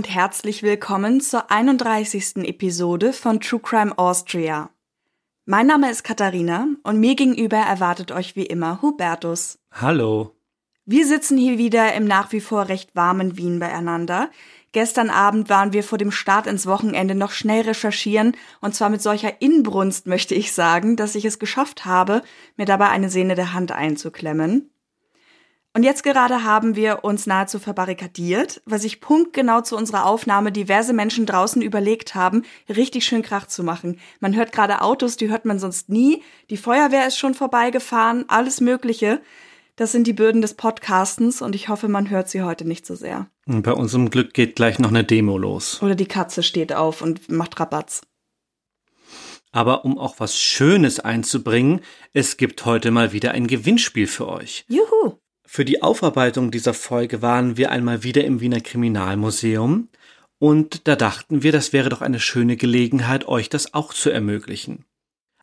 [0.00, 2.36] Und herzlich willkommen zur 31.
[2.36, 4.70] Episode von True Crime Austria.
[5.44, 9.58] Mein Name ist Katharina und mir gegenüber erwartet euch wie immer Hubertus.
[9.70, 10.34] Hallo.
[10.86, 14.30] Wir sitzen hier wieder im nach wie vor recht warmen Wien beieinander.
[14.72, 19.02] Gestern Abend waren wir vor dem Start ins Wochenende noch schnell recherchieren und zwar mit
[19.02, 22.22] solcher Inbrunst möchte ich sagen, dass ich es geschafft habe,
[22.56, 24.70] mir dabei eine Sehne der Hand einzuklemmen.
[25.72, 30.92] Und jetzt gerade haben wir uns nahezu verbarrikadiert, weil sich punktgenau zu unserer Aufnahme diverse
[30.92, 34.00] Menschen draußen überlegt haben, richtig schön Krach zu machen.
[34.18, 36.24] Man hört gerade Autos, die hört man sonst nie.
[36.50, 39.20] Die Feuerwehr ist schon vorbeigefahren, alles Mögliche.
[39.76, 42.96] Das sind die Bürden des Podcastens und ich hoffe, man hört sie heute nicht so
[42.96, 43.30] sehr.
[43.46, 45.80] Bei unserem Glück geht gleich noch eine Demo los.
[45.82, 48.02] Oder die Katze steht auf und macht Rabatz.
[49.52, 51.80] Aber um auch was Schönes einzubringen,
[52.12, 54.64] es gibt heute mal wieder ein Gewinnspiel für euch.
[54.68, 55.20] Juhu!
[55.52, 59.88] Für die Aufarbeitung dieser Folge waren wir einmal wieder im Wiener Kriminalmuseum
[60.38, 64.84] und da dachten wir, das wäre doch eine schöne Gelegenheit, euch das auch zu ermöglichen.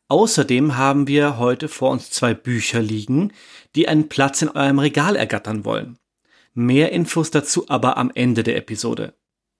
[0.08, 3.34] Außerdem haben wir heute vor uns zwei Bücher liegen,
[3.74, 5.98] die einen Platz in eurem Regal ergattern wollen.
[6.54, 9.12] Mehr Infos dazu aber am Ende der Episode.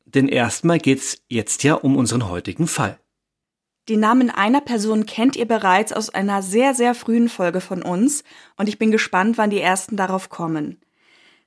[0.07, 2.99] Denn erstmal geht's jetzt ja um unseren heutigen Fall.
[3.89, 8.23] Die Namen einer Person kennt ihr bereits aus einer sehr, sehr frühen Folge von uns
[8.59, 10.79] und ich bin gespannt, wann die ersten darauf kommen.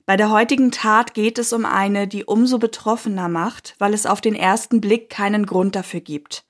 [0.07, 4.21] Bei der heutigen Tat geht es um eine, die umso betroffener macht, weil es auf
[4.21, 6.43] den ersten Blick keinen Grund dafür gibt.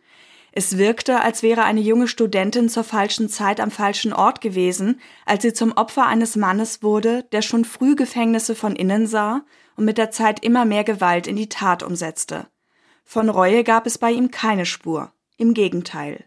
[0.54, 5.44] Es wirkte, als wäre eine junge Studentin zur falschen Zeit am falschen Ort gewesen, als
[5.44, 9.44] sie zum Opfer eines Mannes wurde, der schon früh Gefängnisse von innen sah
[9.76, 12.48] und mit der Zeit immer mehr Gewalt in die Tat umsetzte.
[13.04, 15.12] Von Reue gab es bei ihm keine Spur.
[15.38, 16.26] Im Gegenteil.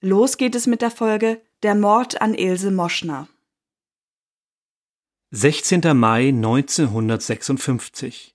[0.00, 3.28] Los geht es mit der Folge Der Mord an Ilse Moschner.
[5.30, 5.96] 16.
[5.96, 8.34] Mai 1956.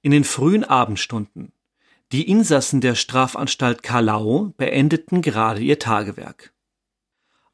[0.00, 1.52] In den frühen Abendstunden.
[2.12, 6.52] Die Insassen der Strafanstalt Karlau beendeten gerade ihr Tagewerk.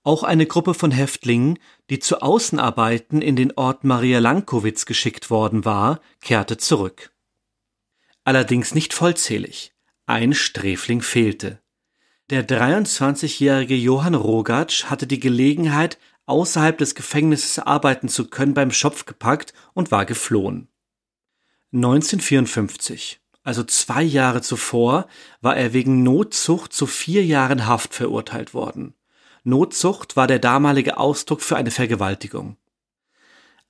[0.02, 1.58] Auch eine Gruppe von Häftlingen,
[1.90, 7.12] die zu Außenarbeiten in den Ort Maria Lankowitz geschickt worden war, kehrte zurück.
[8.24, 9.72] Allerdings nicht vollzählig.
[10.06, 11.60] Ein Sträfling fehlte.
[12.30, 19.06] Der 23-jährige Johann Rogatsch hatte die Gelegenheit, außerhalb des Gefängnisses arbeiten zu können, beim Schopf
[19.06, 20.68] gepackt und war geflohen.
[21.72, 25.08] 1954, also zwei Jahre zuvor,
[25.40, 28.92] war er wegen Notzucht zu vier Jahren Haft verurteilt worden.
[29.42, 32.58] Notzucht war der damalige Ausdruck für eine Vergewaltigung.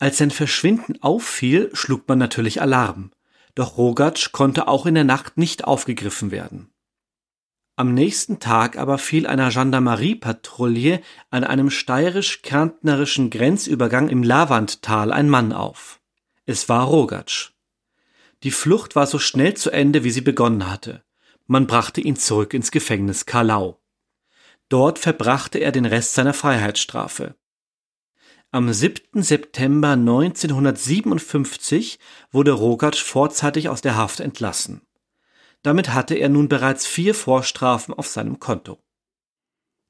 [0.00, 3.12] Als sein Verschwinden auffiel, schlug man natürlich Alarm.
[3.54, 6.70] Doch Rogatsch konnte auch in der Nacht nicht aufgegriffen werden.
[7.78, 11.00] Am nächsten Tag aber fiel einer Gendarmeriepatrouille
[11.31, 16.00] an einem steirisch-kärntnerischen Grenzübergang im Lavandtal ein Mann auf.
[16.44, 17.53] Es war Rogatsch.
[18.43, 21.05] Die Flucht war so schnell zu Ende, wie sie begonnen hatte.
[21.47, 23.81] Man brachte ihn zurück ins Gefängnis Karlau.
[24.69, 27.37] Dort verbrachte er den Rest seiner Freiheitsstrafe.
[28.50, 29.22] Am 7.
[29.22, 32.00] September 1957
[32.33, 34.83] wurde Rogatsch vorzeitig aus der Haft entlassen.
[35.62, 38.78] Damit hatte er nun bereits vier Vorstrafen auf seinem Konto.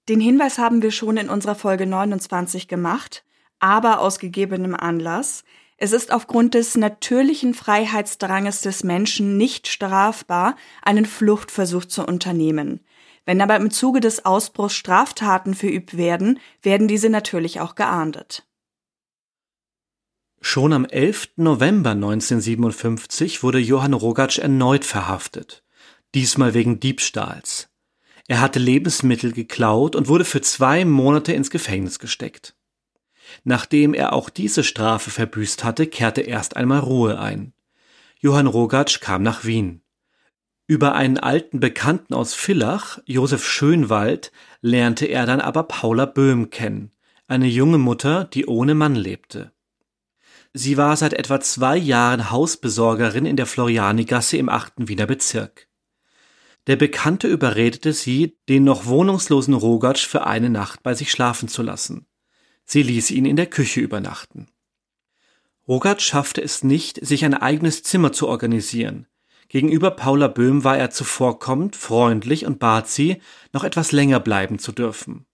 [0.08, 3.24] Den Hinweis haben wir schon in unserer Folge 29 gemacht,
[3.58, 5.44] aber aus gegebenem Anlass.
[5.76, 12.80] Es ist aufgrund des natürlichen Freiheitsdranges des Menschen nicht strafbar, einen Fluchtversuch zu unternehmen.
[13.26, 18.46] Wenn aber im Zuge des Ausbruchs Straftaten verübt werden, werden diese natürlich auch geahndet.
[20.40, 21.30] Schon am 11.
[21.36, 25.64] November 1957 wurde Johann Rogatsch erneut verhaftet,
[26.14, 27.68] diesmal wegen Diebstahls.
[28.28, 32.54] Er hatte Lebensmittel geklaut und wurde für zwei Monate ins Gefängnis gesteckt.
[33.42, 37.52] Nachdem er auch diese Strafe verbüßt hatte, kehrte erst einmal Ruhe ein.
[38.20, 39.82] Johann Rogatsch kam nach Wien.
[40.66, 44.30] Über einen alten Bekannten aus Villach, Josef Schönwald,
[44.60, 46.92] lernte er dann aber Paula Böhm kennen,
[47.26, 49.52] eine junge Mutter, die ohne Mann lebte.
[50.58, 55.68] Sie war seit etwa zwei Jahren Hausbesorgerin in der Florianigasse im achten Wiener Bezirk.
[56.66, 61.62] Der Bekannte überredete sie, den noch wohnungslosen Rogatsch für eine Nacht bei sich schlafen zu
[61.62, 62.08] lassen.
[62.64, 64.48] Sie ließ ihn in der Küche übernachten.
[65.68, 69.06] Rogat schaffte es nicht, sich ein eigenes Zimmer zu organisieren.
[69.48, 73.22] Gegenüber Paula Böhm war er zuvorkommend, freundlich und bat sie,
[73.52, 75.24] noch etwas länger bleiben zu dürfen.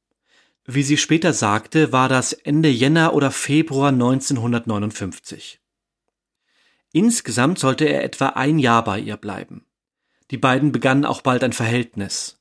[0.66, 5.60] Wie sie später sagte, war das Ende Jänner oder Februar 1959.
[6.92, 9.66] Insgesamt sollte er etwa ein Jahr bei ihr bleiben.
[10.30, 12.40] Die beiden begannen auch bald ein Verhältnis.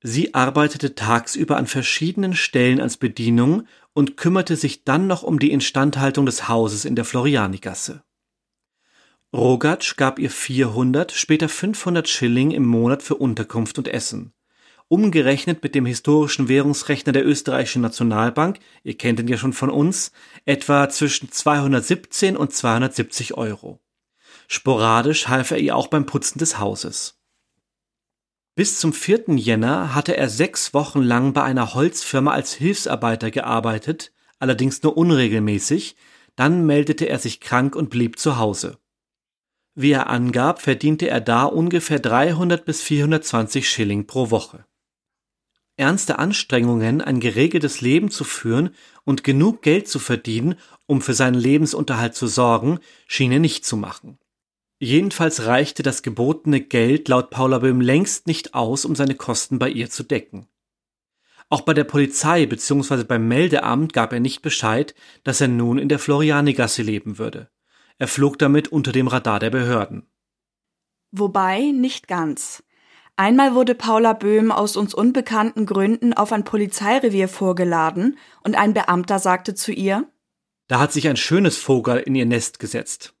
[0.00, 5.50] Sie arbeitete tagsüber an verschiedenen Stellen als Bedienung und kümmerte sich dann noch um die
[5.52, 8.02] Instandhaltung des Hauses in der Florianigasse.
[9.32, 14.32] Rogatsch gab ihr 400, später 500 Schilling im Monat für Unterkunft und Essen.
[14.90, 20.12] Umgerechnet mit dem historischen Währungsrechner der österreichischen Nationalbank, ihr kennt ihn ja schon von uns,
[20.46, 23.80] etwa zwischen 217 und 270 Euro.
[24.46, 27.20] Sporadisch half er ihr auch beim Putzen des Hauses.
[28.54, 29.36] Bis zum 4.
[29.36, 35.96] Jänner hatte er sechs Wochen lang bei einer Holzfirma als Hilfsarbeiter gearbeitet, allerdings nur unregelmäßig,
[36.34, 38.78] dann meldete er sich krank und blieb zu Hause.
[39.74, 44.64] Wie er angab, verdiente er da ungefähr 300 bis 420 Schilling pro Woche.
[45.78, 51.38] Ernste Anstrengungen, ein geregeltes Leben zu führen und genug Geld zu verdienen, um für seinen
[51.38, 54.18] Lebensunterhalt zu sorgen, schien er nicht zu machen.
[54.80, 59.70] Jedenfalls reichte das gebotene Geld laut Paula Böhm längst nicht aus, um seine Kosten bei
[59.70, 60.48] ihr zu decken.
[61.48, 63.04] Auch bei der Polizei bzw.
[63.04, 67.50] beim Meldeamt gab er nicht Bescheid, dass er nun in der Florianigasse leben würde.
[67.98, 70.10] Er flog damit unter dem Radar der Behörden.
[71.12, 72.64] Wobei nicht ganz.
[73.18, 79.18] Einmal wurde Paula Böhm aus uns unbekannten Gründen auf ein Polizeirevier vorgeladen und ein Beamter
[79.18, 80.08] sagte zu ihr,
[80.68, 83.14] Da hat sich ein schönes Vogel in ihr Nest gesetzt.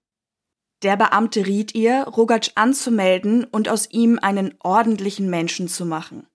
[0.84, 6.28] Der Beamte riet ihr, Rogatsch anzumelden und aus ihm einen ordentlichen Menschen zu machen.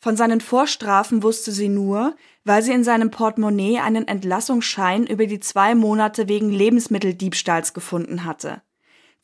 [0.00, 5.40] Von seinen Vorstrafen wusste sie nur, weil sie in seinem Portemonnaie einen Entlassungsschein über die
[5.40, 8.62] zwei Monate wegen Lebensmitteldiebstahls gefunden hatte.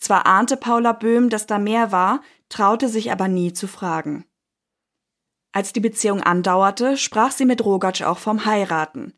[0.00, 4.24] Zwar ahnte Paula Böhm, dass da mehr war, traute sich aber nie zu fragen.
[5.52, 9.14] Als die Beziehung andauerte, sprach sie mit Rogatsch auch vom Heiraten.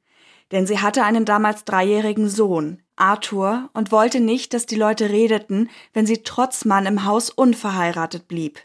[0.51, 5.71] Denn sie hatte einen damals dreijährigen Sohn, Arthur und wollte nicht, dass die Leute redeten,
[5.93, 8.61] wenn sie trotz Mann im Haus unverheiratet blieb.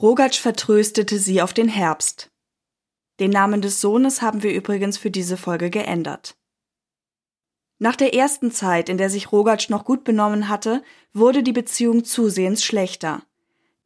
[0.00, 2.30] Rogatsch vertröstete sie auf den Herbst.
[3.18, 6.36] Den Namen des Sohnes haben wir übrigens für diese Folge geändert.
[7.78, 10.82] Nach der ersten Zeit, in der sich Rogatsch noch gut benommen hatte,
[11.12, 13.22] wurde die Beziehung zusehends schlechter.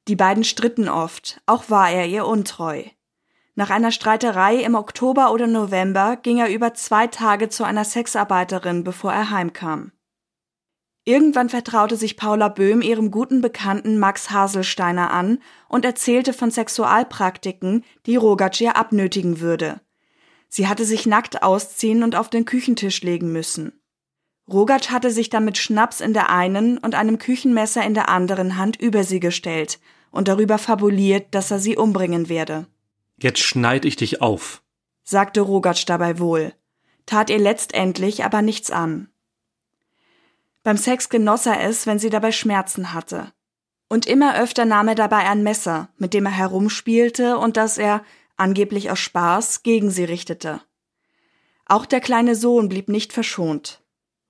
[0.06, 2.84] Die beiden stritten oft, auch war er ihr untreu.
[3.56, 8.84] Nach einer Streiterei im Oktober oder November ging er über zwei Tage zu einer Sexarbeiterin,
[8.84, 9.92] bevor er heimkam.
[11.04, 17.84] Irgendwann vertraute sich Paula Böhm ihrem guten Bekannten Max Haselsteiner an und erzählte von Sexualpraktiken,
[18.06, 19.80] die Rogatsch ihr abnötigen würde.
[20.48, 23.79] Sie hatte sich nackt ausziehen und auf den Küchentisch legen müssen.
[24.50, 28.56] Rogatsch hatte sich dann mit Schnaps in der einen und einem Küchenmesser in der anderen
[28.56, 29.78] Hand über sie gestellt
[30.10, 32.66] und darüber fabuliert, dass er sie umbringen werde.
[33.18, 34.62] Jetzt schneid ich dich auf,
[35.04, 36.52] sagte Rogatsch dabei wohl,
[37.06, 39.08] tat ihr letztendlich aber nichts an.
[40.62, 43.32] Beim Sex genoss er es, wenn sie dabei Schmerzen hatte.
[43.88, 48.04] Und immer öfter nahm er dabei ein Messer, mit dem er herumspielte und das er,
[48.36, 50.60] angeblich aus Spaß, gegen sie richtete.
[51.66, 53.79] Auch der kleine Sohn blieb nicht verschont.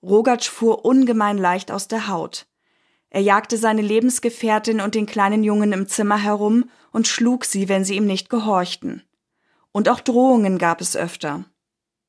[0.03, 2.47] Rogatsch fuhr ungemein leicht aus der Haut.
[3.11, 7.85] Er jagte seine Lebensgefährtin und den kleinen Jungen im Zimmer herum und schlug sie, wenn
[7.85, 9.03] sie ihm nicht gehorchten.
[9.73, 11.45] Und auch Drohungen gab es öfter.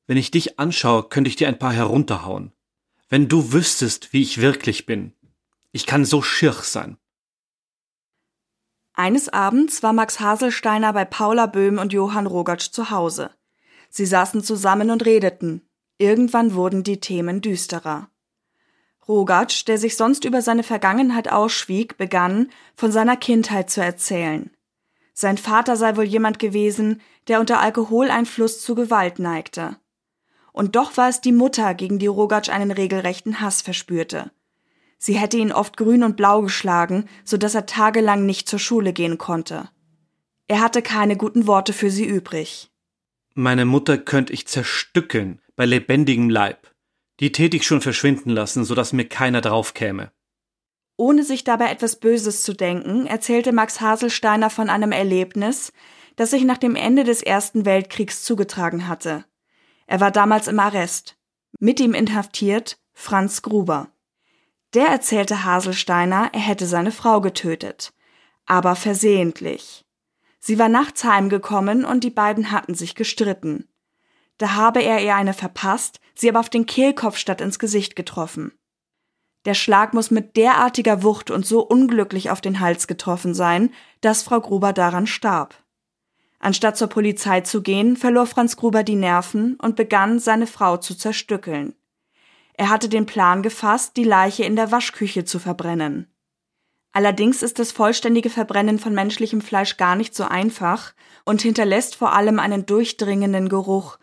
[0.06, 2.52] Wenn ich dich anschaue, könnte ich dir ein paar herunterhauen.
[3.08, 5.12] Wenn du wüsstest, wie ich wirklich bin.
[5.72, 6.96] Ich kann so schirch sein.
[8.94, 13.30] Eines Abends war Max Haselsteiner bei Paula Böhm und Johann Rogatsch zu Hause.
[13.88, 15.62] Sie saßen zusammen und redeten.
[16.02, 18.08] Irgendwann wurden die Themen düsterer.
[19.06, 24.50] Rogatsch, der sich sonst über seine Vergangenheit ausschwieg, begann, von seiner Kindheit zu erzählen.
[25.14, 29.76] Sein Vater sei wohl jemand gewesen, der unter Alkoholeinfluss zu Gewalt neigte.
[30.50, 34.32] Und doch war es die Mutter, gegen die Rogatsch einen regelrechten Hass verspürte.
[34.98, 38.92] Sie hätte ihn oft grün und blau geschlagen, so dass er tagelang nicht zur Schule
[38.92, 39.68] gehen konnte.
[40.48, 42.72] Er hatte keine guten Worte für sie übrig.
[43.34, 46.72] Meine Mutter könnte ich zerstückeln, bei lebendigem Leib.
[47.20, 50.10] Die täte ich schon verschwinden lassen, so dass mir keiner draufkäme.
[50.96, 55.72] Ohne sich dabei etwas Böses zu denken, erzählte Max Haselsteiner von einem Erlebnis,
[56.16, 59.24] das sich nach dem Ende des Ersten Weltkriegs zugetragen hatte.
[59.86, 61.16] Er war damals im Arrest.
[61.60, 63.92] Mit ihm inhaftiert Franz Gruber.
[64.74, 67.92] Der erzählte Haselsteiner, er hätte seine Frau getötet.
[68.46, 69.84] Aber versehentlich.
[70.40, 73.68] Sie war nachts heimgekommen und die beiden hatten sich gestritten.
[74.42, 78.50] Da habe er ihr eine verpasst, sie aber auf den Kehlkopf statt ins Gesicht getroffen.
[79.44, 84.24] Der Schlag muss mit derartiger Wucht und so unglücklich auf den Hals getroffen sein, dass
[84.24, 85.54] Frau Gruber daran starb.
[86.40, 90.96] Anstatt zur Polizei zu gehen, verlor Franz Gruber die Nerven und begann, seine Frau zu
[90.96, 91.76] zerstückeln.
[92.54, 96.12] Er hatte den Plan gefasst, die Leiche in der Waschküche zu verbrennen.
[96.90, 100.94] Allerdings ist das vollständige Verbrennen von menschlichem Fleisch gar nicht so einfach
[101.24, 103.98] und hinterlässt vor allem einen durchdringenden Geruch,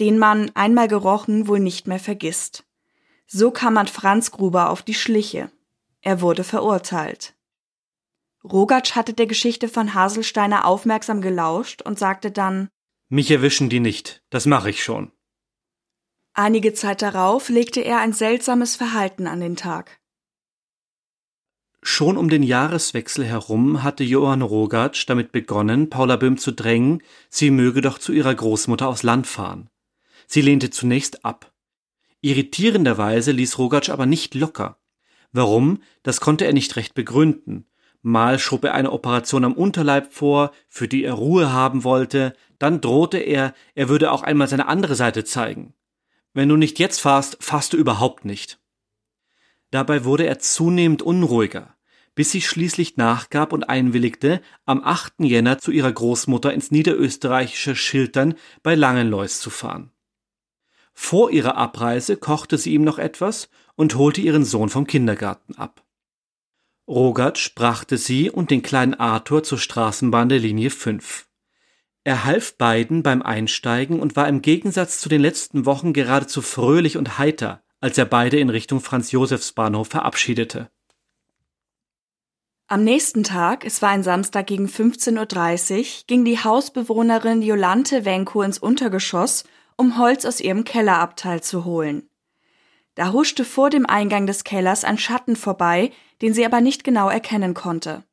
[0.00, 2.64] den man einmal gerochen wohl nicht mehr vergisst.
[3.26, 5.50] So kam man Franz Gruber auf die Schliche.
[6.00, 7.34] Er wurde verurteilt.
[8.44, 12.68] Rogatsch hatte der Geschichte von Haselsteiner aufmerksam gelauscht und sagte dann
[13.08, 15.12] Mich erwischen die nicht, das mache ich schon.
[16.34, 19.98] Einige Zeit darauf legte er ein seltsames Verhalten an den Tag.
[21.82, 27.50] Schon um den Jahreswechsel herum hatte Johann Rogatsch damit begonnen, Paula Böhm zu drängen, sie
[27.50, 29.68] möge doch zu ihrer Großmutter aufs Land fahren.
[30.30, 31.52] Sie lehnte zunächst ab.
[32.20, 34.78] Irritierenderweise ließ Rogatsch aber nicht locker.
[35.32, 37.66] Warum, das konnte er nicht recht begründen.
[38.02, 42.82] Mal schob er eine Operation am Unterleib vor, für die er Ruhe haben wollte, dann
[42.82, 45.72] drohte er, er würde auch einmal seine andere Seite zeigen.
[46.34, 48.60] Wenn du nicht jetzt fahrst, fahrst du überhaupt nicht.
[49.70, 51.74] Dabei wurde er zunehmend unruhiger,
[52.14, 55.20] bis sie schließlich nachgab und einwilligte, am 8.
[55.20, 59.90] Jänner zu ihrer Großmutter ins niederösterreichische Schiltern bei Langenlois zu fahren.
[61.00, 65.84] Vor ihrer Abreise kochte sie ihm noch etwas und holte ihren Sohn vom Kindergarten ab.
[66.88, 71.28] Rogatsch brachte sie und den kleinen Arthur zur Straßenbahn der Linie 5.
[72.02, 76.98] Er half beiden beim Einsteigen und war im Gegensatz zu den letzten Wochen geradezu fröhlich
[76.98, 80.68] und heiter, als er beide in Richtung Franz-Josefs-Bahnhof verabschiedete.
[82.66, 88.42] Am nächsten Tag, es war ein Samstag gegen 15.30 Uhr, ging die Hausbewohnerin Jolante Wenko
[88.42, 89.44] ins Untergeschoss,
[89.78, 92.10] um Holz aus ihrem Kellerabteil zu holen.
[92.94, 97.08] Da huschte vor dem Eingang des Kellers ein Schatten vorbei, den sie aber nicht genau
[97.08, 98.04] erkennen konnte.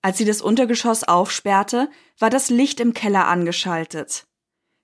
[0.00, 4.26] Als sie das Untergeschoss aufsperrte, war das Licht im Keller angeschaltet.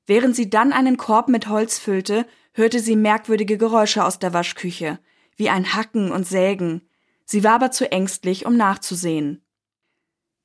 [0.07, 4.99] Während sie dann einen Korb mit Holz füllte, hörte sie merkwürdige Geräusche aus der Waschküche,
[5.37, 6.83] wie ein Hacken und Sägen.
[7.25, 9.43] Sie war aber zu ängstlich, um nachzusehen.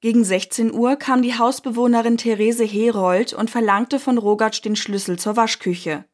[0.01, 5.35] Gegen 16 Uhr kam die Hausbewohnerin Therese Herold und verlangte von Rogatsch den Schlüssel zur
[5.35, 6.05] Waschküche.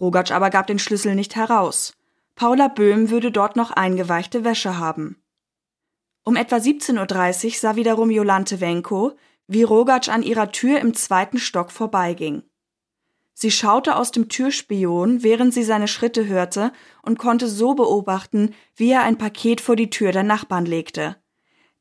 [0.00, 1.94] Rogatsch aber gab den Schlüssel nicht heraus.
[2.36, 5.20] Paula Böhm würde dort noch eingeweichte Wäsche haben.
[6.24, 11.38] Um etwa 17.30 Uhr sah wiederum Jolante Wenko, wie Rogatsch an ihrer Tür im zweiten
[11.38, 12.42] Stock vorbeiging.
[13.34, 16.72] Sie schaute aus dem Türspion, während sie seine Schritte hörte
[17.02, 21.16] und konnte so beobachten, wie er ein Paket vor die Tür der Nachbarn legte.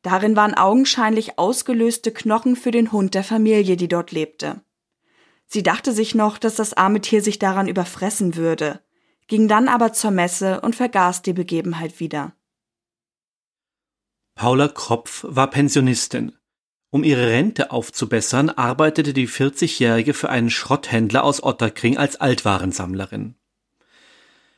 [0.08, 4.62] Darin waren augenscheinlich ausgelöste Knochen für den Hund der Familie, die dort lebte.
[5.48, 8.80] Sie dachte sich noch, dass das arme Tier sich daran überfressen würde,
[9.28, 12.32] ging dann aber zur Messe und vergaß die Begebenheit wieder.
[14.36, 16.32] Paula Kropf war Pensionistin.
[16.90, 23.36] Um ihre Rente aufzubessern, arbeitete die 40-Jährige für einen Schrotthändler aus Otterkring als Altwarensammlerin.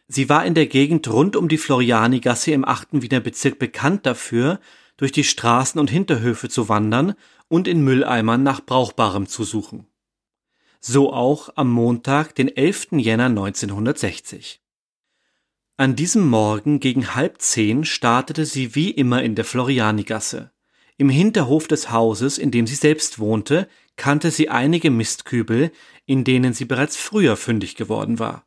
[0.07, 2.89] Sie war in der Gegend rund um die Florianigasse im 8.
[2.91, 4.59] Wiener Bezirk bekannt dafür,
[4.99, 7.15] durch die Straßen und Hinterhöfe zu wandern
[7.47, 9.87] und in Mülleimern nach Brauchbarem zu suchen.
[10.81, 12.89] So auch am Montag, den 11.
[12.91, 14.61] Jänner 1960.
[15.77, 20.51] An diesem Morgen gegen halb zehn startete sie wie immer in der Florianigasse.
[20.97, 25.71] Im Hinterhof des Hauses, in dem sie selbst wohnte, kannte sie einige Mistkübel,
[26.05, 28.45] in denen sie bereits früher fündig geworden war.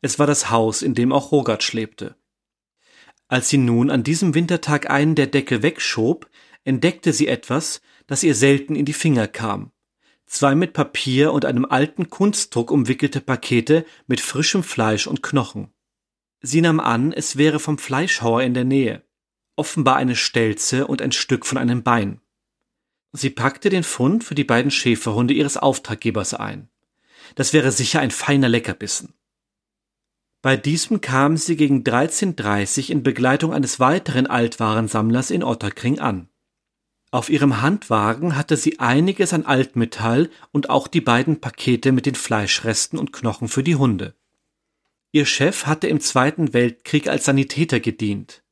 [0.00, 2.16] Es war das Haus, in dem auch Rogatsch lebte.
[3.28, 6.28] Als sie nun an diesem Wintertag einen der Deckel wegschob,
[6.64, 9.72] entdeckte sie etwas, das ihr selten in die Finger kam.
[10.26, 15.72] Zwei mit Papier und einem alten Kunstdruck umwickelte Pakete mit frischem Fleisch und Knochen.
[16.40, 19.06] Sie nahm an, es wäre vom Fleischhauer in der Nähe
[19.56, 22.20] offenbar eine Stelze und ein Stück von einem Bein.
[23.12, 26.68] Sie packte den Fund für die beiden Schäferhunde ihres Auftraggebers ein.
[27.34, 29.14] Das wäre sicher ein feiner Leckerbissen.
[30.42, 36.28] Bei diesem kam sie gegen 13.30 in Begleitung eines weiteren Altwarensammlers in Otterkring an.
[37.10, 42.14] Auf ihrem Handwagen hatte sie einiges an Altmetall und auch die beiden Pakete mit den
[42.14, 44.14] Fleischresten und Knochen für die Hunde.
[45.12, 48.42] Ihr Chef hatte im Zweiten Weltkrieg als Sanitäter gedient.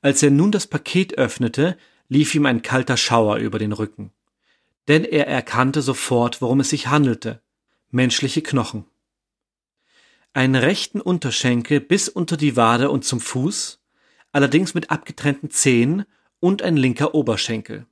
[0.00, 1.76] Als er nun das Paket öffnete,
[2.08, 4.12] lief ihm ein kalter Schauer über den Rücken.
[4.86, 7.42] Denn er erkannte sofort, worum es sich handelte.
[7.90, 8.84] Menschliche Knochen.
[10.34, 13.80] Einen rechten Unterschenkel bis unter die Wade und zum Fuß,
[14.32, 16.06] allerdings mit abgetrennten Zehen
[16.40, 17.86] und ein linker Oberschenkel.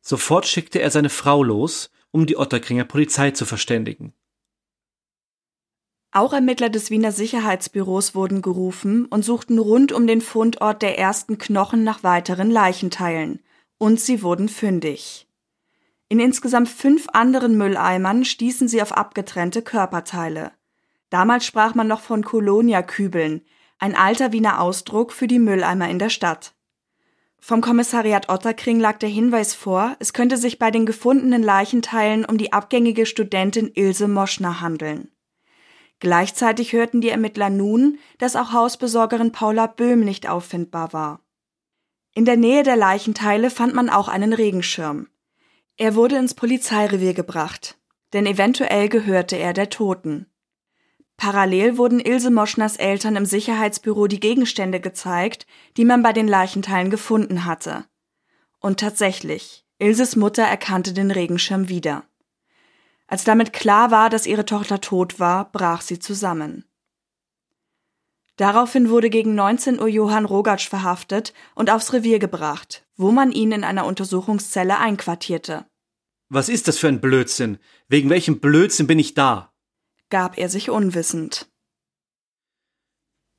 [0.00, 4.14] Sofort schickte er seine Frau los, um die Otterkringer Polizei zu verständigen.
[6.12, 11.36] Auch Ermittler des Wiener Sicherheitsbüros wurden gerufen und suchten rund um den Fundort der ersten
[11.36, 13.42] Knochen nach weiteren Leichenteilen.
[13.76, 15.26] Und sie wurden fündig.
[16.08, 20.52] In insgesamt fünf anderen Mülleimern stießen sie auf abgetrennte Körperteile.
[21.10, 23.42] Damals sprach man noch von Kolonia-Kübeln,
[23.78, 26.54] ein alter Wiener Ausdruck für die Mülleimer in der Stadt.
[27.38, 32.38] Vom Kommissariat Otterkring lag der Hinweis vor, es könnte sich bei den gefundenen Leichenteilen um
[32.38, 35.10] die abgängige Studentin Ilse Moschner handeln.
[36.00, 41.20] Gleichzeitig hörten die Ermittler nun, dass auch Hausbesorgerin Paula Böhm nicht auffindbar war.
[42.14, 45.08] In der Nähe der Leichenteile fand man auch einen Regenschirm.
[45.76, 47.78] Er wurde ins Polizeirevier gebracht,
[48.12, 50.26] denn eventuell gehörte er der Toten.
[51.16, 55.46] Parallel wurden Ilse Moschners Eltern im Sicherheitsbüro die Gegenstände gezeigt,
[55.76, 57.86] die man bei den Leichenteilen gefunden hatte.
[58.60, 62.04] Und tatsächlich, Ilses Mutter erkannte den Regenschirm wieder.
[63.06, 66.64] Als damit klar war, dass ihre Tochter tot war, brach sie zusammen.
[68.36, 73.52] Daraufhin wurde gegen 19 Uhr Johann Rogatsch verhaftet und aufs Revier gebracht, wo man ihn
[73.52, 75.64] in einer Untersuchungszelle einquartierte.
[76.28, 77.58] Was ist das für ein Blödsinn?
[77.88, 79.54] Wegen welchem Blödsinn bin ich da?
[80.10, 81.48] Gab er sich unwissend.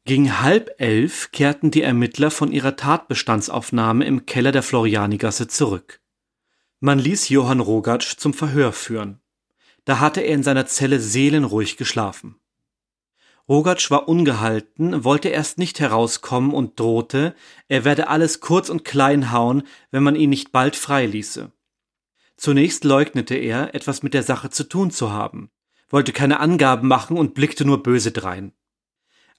[0.05, 6.01] Gegen halb elf kehrten die Ermittler von ihrer Tatbestandsaufnahme im Keller der Florianigasse zurück.
[6.79, 9.19] Man ließ Johann Rogatsch zum Verhör führen.
[9.83, 12.39] Da hatte er in seiner Zelle seelenruhig geschlafen.
[13.49, 17.33] Rogatsch war ungehalten, wollte erst nicht herauskommen und drohte,
[17.69, 21.51] er werde alles kurz und klein hauen, wenn man ihn nicht bald freiließe.
[22.35, 25.49] Zunächst leugnete er, etwas mit der Sache zu tun zu haben,
[25.89, 28.53] wollte keine Angaben machen und blickte nur böse drein.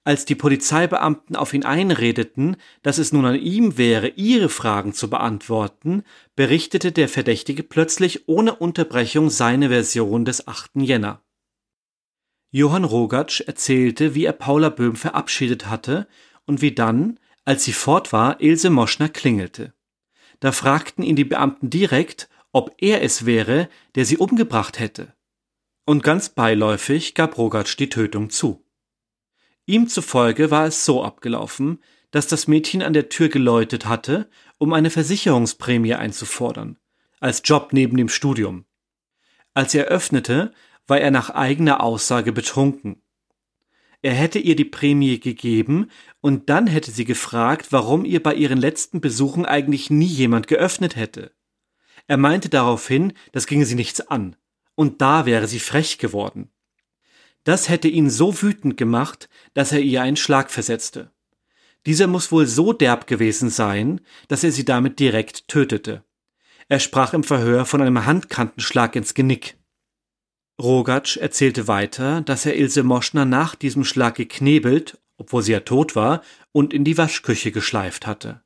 [0.04, 5.10] Als die Polizeibeamten auf ihn einredeten, dass es nun an ihm wäre, ihre Fragen zu
[5.10, 6.02] beantworten,
[6.34, 10.76] berichtete der Verdächtige plötzlich ohne Unterbrechung seine Version des 8.
[10.76, 11.22] Jänner.
[12.50, 16.08] Johann Rogatsch erzählte, wie er Paula Böhm verabschiedet hatte
[16.46, 19.74] und wie dann, als sie fort war, Ilse Moschner klingelte.
[20.40, 25.12] Da fragten ihn die Beamten direkt, ob er es wäre, der sie umgebracht hätte.
[25.88, 28.62] Und ganz beiläufig gab Rogatsch die Tötung zu.
[29.64, 34.74] Ihm zufolge war es so abgelaufen, dass das Mädchen an der Tür geläutet hatte, um
[34.74, 36.77] eine Versicherungsprämie einzufordern,
[37.20, 38.66] als Job neben dem Studium.
[39.55, 40.53] Als er öffnete,
[40.87, 43.01] war er nach eigener Aussage betrunken.
[44.03, 48.59] Er hätte ihr die Prämie gegeben und dann hätte sie gefragt, warum ihr bei ihren
[48.59, 51.33] letzten Besuchen eigentlich nie jemand geöffnet hätte.
[52.07, 54.37] Er meinte daraufhin, das ginge sie nichts an,
[54.78, 56.52] und da wäre sie frech geworden.
[57.42, 61.10] Das hätte ihn so wütend gemacht, dass er ihr einen Schlag versetzte.
[61.84, 66.04] Dieser muss wohl so derb gewesen sein, dass er sie damit direkt tötete.
[66.68, 69.56] Er sprach im Verhör von einem Handkantenschlag ins Genick.
[70.62, 75.96] Rogatsch erzählte weiter, dass er Ilse Moschner nach diesem Schlag geknebelt, obwohl sie ja tot
[75.96, 78.42] war, und in die Waschküche geschleift hatte.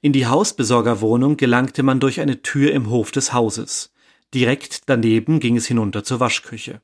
[0.00, 3.92] In die Hausbesorgerwohnung gelangte man durch eine Tür im Hof des Hauses.
[4.34, 6.80] Direkt daneben ging es hinunter zur Waschküche.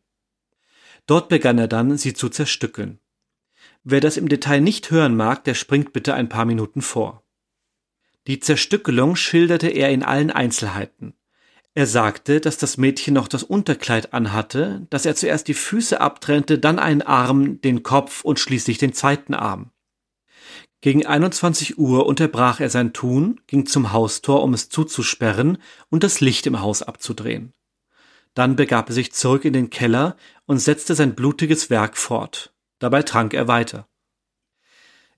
[1.07, 3.01] Dort begann er dann, sie zu zerstückeln.
[3.85, 7.25] Wer das im Detail nicht hören mag, der springt bitte ein paar Minuten vor.
[8.29, 11.15] Die Zerstückelung schilderte er in allen Einzelheiten.
[11.75, 16.59] Er sagte, dass das Mädchen noch das Unterkleid anhatte, dass er zuerst die Füße abtrennte,
[16.59, 19.72] dann einen Arm, den Kopf und schließlich den zweiten Arm.
[20.83, 25.59] Gegen 21 Uhr unterbrach er sein Tun, ging zum Haustor, um es zuzusperren
[25.91, 27.53] und das Licht im Haus abzudrehen.
[28.35, 32.53] Dann begab er sich zurück in den Keller und setzte sein blutiges Werk fort.
[32.81, 33.87] Dabei trank er weiter.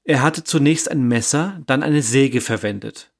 [0.04, 3.10] Er hatte zunächst ein Messer, dann eine Säge verwendet.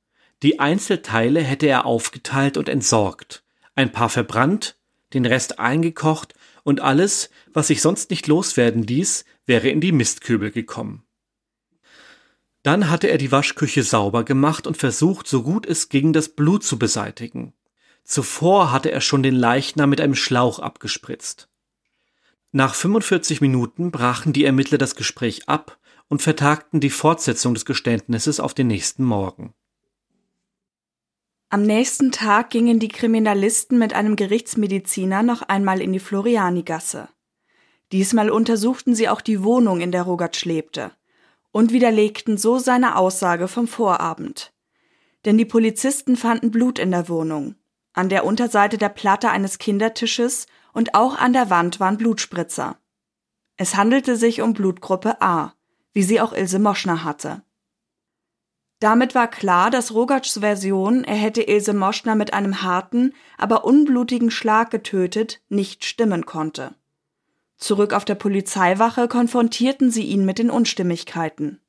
[0.43, 3.43] Die Einzelteile hätte er aufgeteilt und entsorgt,
[3.75, 4.77] ein paar verbrannt,
[5.15, 10.51] den Rest eingekocht und alles, was sich sonst nicht loswerden ließ, wäre in die Mistkübel
[10.51, 11.04] gekommen.
[12.65, 16.65] Dann hatte er die Waschküche sauber gemacht und versucht, so gut es ging, das Blut
[16.65, 17.53] zu beseitigen.
[18.05, 21.51] Zuvor hatte er schon den Leichnam mit einem Schlauch abgespritzt.
[22.53, 28.41] Nach 45 Minuten brachen die Ermittler das Gespräch ab und vertagten die Fortsetzung des Geständnisses
[28.41, 29.53] auf den nächsten Morgen.
[31.51, 37.11] Am nächsten Tag gingen die Kriminalisten mit einem Gerichtsmediziner noch einmal in die Florianigasse.
[37.93, 40.93] Diesmal untersuchten sie auch die Wohnung, in der Rogatsch lebte,
[41.55, 44.53] und widerlegten so seine Aussage vom Vorabend.
[45.25, 47.55] Denn die Polizisten fanden Blut in der Wohnung,
[47.93, 52.77] an der Unterseite der Platte eines Kindertisches und auch an der Wand waren Blutspritzer.
[53.57, 55.55] Es handelte sich um Blutgruppe A,
[55.93, 57.45] wie sie auch Ilse Moschner hatte.
[58.81, 64.33] Damit war klar, dass Rogatschs Version, er hätte Ilse Moschner mit einem harten, aber unblutigen
[64.33, 66.75] Schlag getötet, nicht stimmen konnte.
[67.65, 71.63] Zurück auf der Polizeiwache konfrontierten sie ihn mit den Unstimmigkeiten.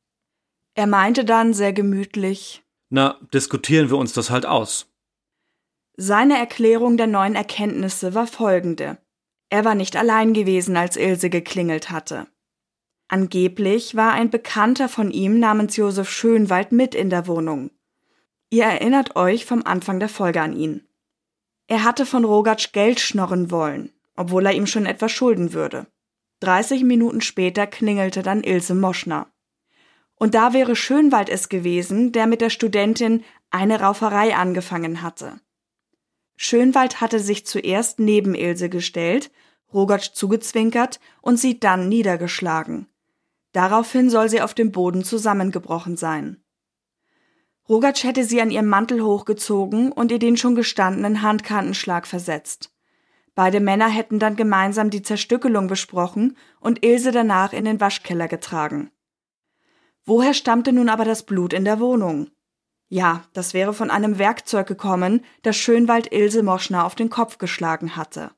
[0.74, 4.92] Er meinte dann sehr gemütlich Na, diskutieren wir uns das halt aus.
[5.96, 8.98] Seine Erklärung der neuen Erkenntnisse war folgende.
[9.48, 12.28] Er war nicht allein gewesen, als Ilse geklingelt hatte.
[13.08, 17.72] Angeblich war ein Bekannter von ihm namens Josef Schönwald mit in der Wohnung.
[18.50, 20.86] Ihr erinnert euch vom Anfang der Folge an ihn.
[21.68, 25.88] Er hatte von Rogatsch Geld schnorren wollen, obwohl er ihm schon etwas schulden würde.
[26.42, 29.28] 30 Minuten später klingelte dann Ilse Moschner.
[30.16, 35.40] Und da wäre Schönwald es gewesen, der mit der Studentin eine Rauferei angefangen hatte.
[36.38, 39.32] Schönwald hatte sich zuerst neben Ilse gestellt,
[39.74, 42.88] Rogatsch zugezwinkert und sie dann niedergeschlagen.
[43.52, 46.44] Daraufhin soll sie auf dem Boden zusammengebrochen sein.
[47.68, 52.75] Rogatsch hätte sie an ihrem Mantel hochgezogen und ihr den schon gestandenen Handkantenschlag versetzt.
[53.36, 58.92] Beide Männer hätten dann gemeinsam die Zerstückelung besprochen und Ilse danach in den Waschkeller getragen.
[60.06, 62.30] Woher stammte nun aber das Blut in der Wohnung?
[62.88, 67.96] Ja, das wäre von einem Werkzeug gekommen, das Schönwald Ilse Moschner auf den Kopf geschlagen
[67.98, 68.32] hatte.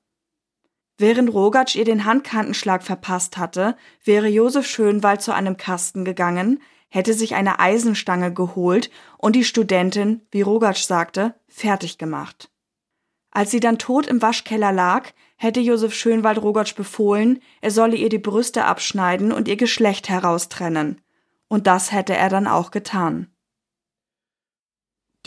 [0.97, 7.13] Während Rogatsch ihr den Handkantenschlag verpasst hatte, wäre Josef Schönwald zu einem Kasten gegangen, hätte
[7.13, 12.49] sich eine Eisenstange geholt und die Studentin, wie Rogatsch sagte, fertig gemacht.
[13.37, 18.09] Als sie dann tot im Waschkeller lag, hätte Josef Schönwald Rogatsch befohlen, er solle ihr
[18.09, 21.01] die Brüste abschneiden und ihr Geschlecht heraustrennen.
[21.47, 23.27] Und das hätte er dann auch getan.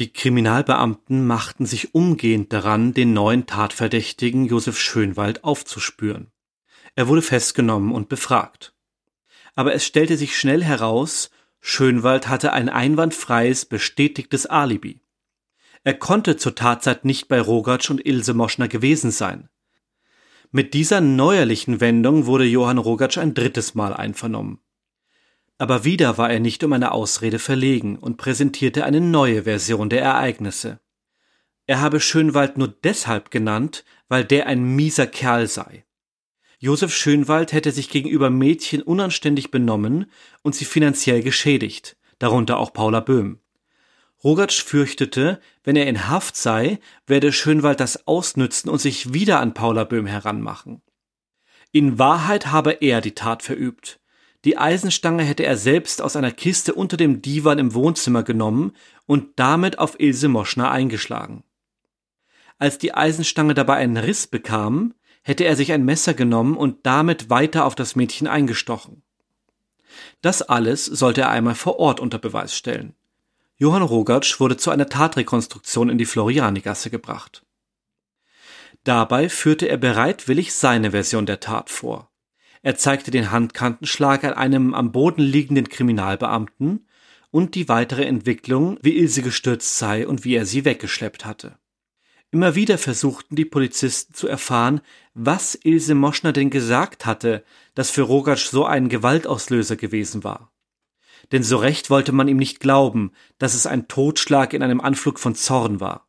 [0.01, 6.33] Die Kriminalbeamten machten sich umgehend daran, den neuen Tatverdächtigen Josef Schönwald aufzuspüren.
[6.97, 8.75] Er wurde festgenommen und befragt.
[9.55, 15.01] Aber es stellte sich schnell heraus, Schönwald hatte ein einwandfreies, bestätigtes Alibi.
[15.83, 19.49] Er konnte zur Tatzeit nicht bei Rogatsch und Ilse Moschner gewesen sein.
[20.51, 24.61] Mit dieser neuerlichen Wendung wurde Johann Rogatsch ein drittes Mal einvernommen.
[25.59, 30.03] Aber wieder war er nicht um eine Ausrede verlegen und präsentierte eine neue Version der
[30.03, 30.81] Ereignisse.
[31.67, 35.85] Er habe Schönwald nur deshalb genannt, weil der ein mieser Kerl sei.
[36.59, 40.11] Josef Schönwald hätte sich gegenüber Mädchen unanständig benommen
[40.43, 43.41] und sie finanziell geschädigt, darunter auch Paula Böhm.
[44.23, 49.55] Rogatsch fürchtete, wenn er in Haft sei, werde Schönwald das ausnützen und sich wieder an
[49.55, 50.83] Paula Böhm heranmachen.
[51.73, 54.01] In Wahrheit habe er die Tat verübt.
[54.45, 58.73] Die Eisenstange hätte er selbst aus einer Kiste unter dem Divan im Wohnzimmer genommen
[59.07, 61.45] und damit auf Ilse Moschner eingeschlagen.
[62.59, 67.31] Als die Eisenstange dabei einen Riss bekam, hätte er sich ein Messer genommen und damit
[67.31, 69.03] weiter auf das Mädchen eingestochen.
[70.21, 72.95] Das alles sollte er einmal vor Ort unter Beweis stellen.
[73.61, 77.45] Johann Rogatsch wurde zu einer Tatrekonstruktion in die Florianigasse gebracht.
[78.85, 82.11] Dabei führte er bereitwillig seine Version der Tat vor.
[82.63, 86.89] Er zeigte den Handkantenschlag an einem am Boden liegenden Kriminalbeamten
[87.31, 91.59] und die weitere Entwicklung, wie Ilse gestürzt sei und wie er sie weggeschleppt hatte.
[92.31, 94.81] Immer wieder versuchten die Polizisten zu erfahren,
[95.13, 97.45] was Ilse Moschner denn gesagt hatte,
[97.75, 100.50] das für Rogatsch so ein Gewaltauslöser gewesen war.
[101.33, 105.19] Denn so recht wollte man ihm nicht glauben, dass es ein Totschlag in einem Anflug
[105.19, 106.09] von Zorn war.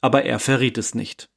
[0.00, 1.30] Aber er verriet es nicht.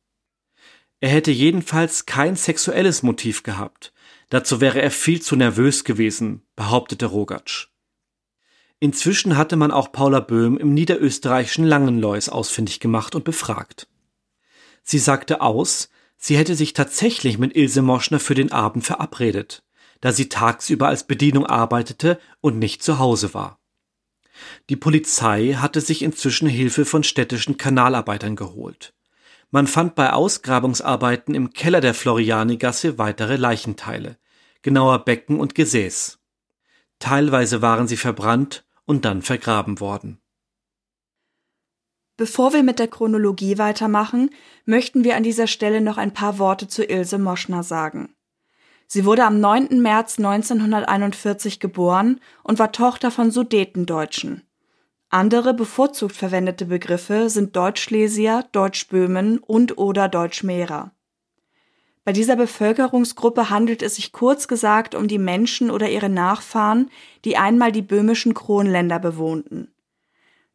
[1.00, 3.94] Er hätte jedenfalls kein sexuelles Motiv gehabt,
[4.30, 7.68] Dazu wäre er viel zu nervös gewesen, behauptete Rogatsch.
[8.80, 13.88] Inzwischen hatte man auch Paula Böhm im niederösterreichischen Langenlois ausfindig gemacht und befragt.
[14.84, 19.64] Sie sagte aus, sie hätte sich tatsächlich mit Ilse Moschner für den Abend verabredet,
[20.02, 23.60] da sie tagsüber als Bedienung arbeitete und nicht zu Hause war.
[24.70, 28.94] Die Polizei hatte sich inzwischen Hilfe von städtischen Kanalarbeitern geholt.
[29.52, 34.18] Man fand bei Ausgrabungsarbeiten im Keller der Florianigasse weitere Leichenteile,
[34.62, 36.20] genauer Becken und Gesäß.
[37.00, 40.22] Teilweise waren sie verbrannt und dann vergraben worden.
[42.18, 44.30] Bevor wir mit der Chronologie weitermachen,
[44.66, 48.14] möchten wir an dieser Stelle noch ein paar Worte zu Ilse Moschner sagen.
[48.92, 49.84] Sie wurde am 9.
[49.84, 54.42] März 1941 geboren und war Tochter von Sudetendeutschen.
[55.10, 60.92] Andere bevorzugt verwendete Begriffe sind Deutschschlesier, Deutschböhmen und oder Deutschmährer.
[62.04, 66.90] Bei dieser Bevölkerungsgruppe handelt es sich kurz gesagt um die Menschen oder ihre Nachfahren,
[67.26, 69.72] die einmal die böhmischen Kronländer bewohnten.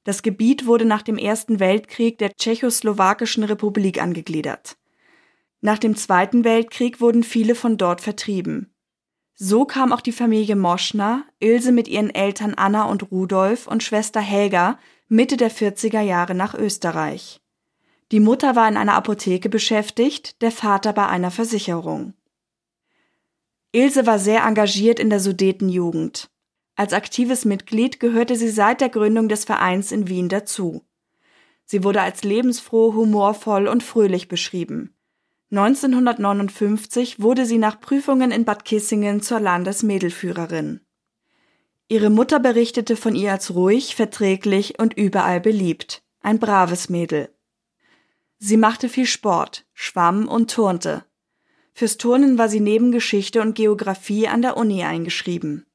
[0.03, 4.77] Das Gebiet wurde nach dem Ersten Weltkrieg der Tschechoslowakischen Republik angegliedert.
[5.65, 8.75] Nach dem Zweiten Weltkrieg wurden viele von dort vertrieben.
[9.35, 14.21] So kam auch die Familie Moschner, Ilse mit ihren Eltern Anna und Rudolf und Schwester
[14.21, 17.41] Helga Mitte der 40er Jahre nach Österreich.
[18.13, 22.13] Die Mutter war in einer Apotheke beschäftigt, der Vater bei einer Versicherung.
[23.73, 26.29] Ilse war sehr engagiert in der Sudetenjugend.
[26.77, 30.85] Als aktives Mitglied gehörte sie seit der Gründung des Vereins in Wien dazu.
[31.65, 34.95] Sie wurde als lebensfroh, humorvoll und fröhlich beschrieben.
[35.57, 40.81] 1959 wurde sie nach Prüfungen in Bad Kissingen zur Landesmädelführerin.
[41.87, 46.03] Ihre Mutter berichtete von ihr als ruhig, verträglich und überall beliebt.
[46.21, 47.29] Ein braves Mädel.
[48.39, 51.05] Sie machte viel Sport, schwamm und turnte.
[51.73, 55.67] Fürs Turnen war sie neben Geschichte und Geographie an der Uni eingeschrieben.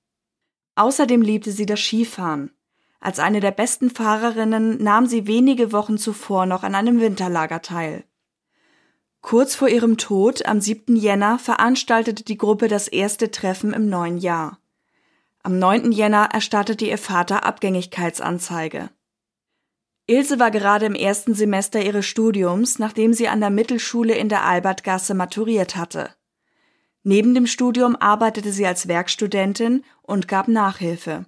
[0.76, 2.52] Außerdem liebte sie das Skifahren.
[3.00, 8.04] Als eine der besten Fahrerinnen nahm sie wenige Wochen zuvor noch an einem Winterlager teil.
[9.22, 10.96] Kurz vor ihrem Tod am 7.
[10.96, 14.60] Jänner veranstaltete die Gruppe das erste Treffen im neuen Jahr.
[15.44, 15.92] Am 9.
[15.92, 18.90] Jänner erstattete ihr Vater Abgängigkeitsanzeige.
[20.08, 24.44] Ilse war gerade im ersten Semester ihres Studiums, nachdem sie an der Mittelschule in der
[24.46, 26.10] Albertgasse maturiert hatte.
[27.04, 31.26] Neben dem Studium arbeitete sie als Werkstudentin und gab Nachhilfe.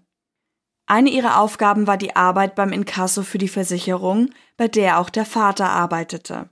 [0.85, 5.25] Eine ihrer Aufgaben war die Arbeit beim Inkasso für die Versicherung, bei der auch der
[5.25, 6.50] Vater arbeitete.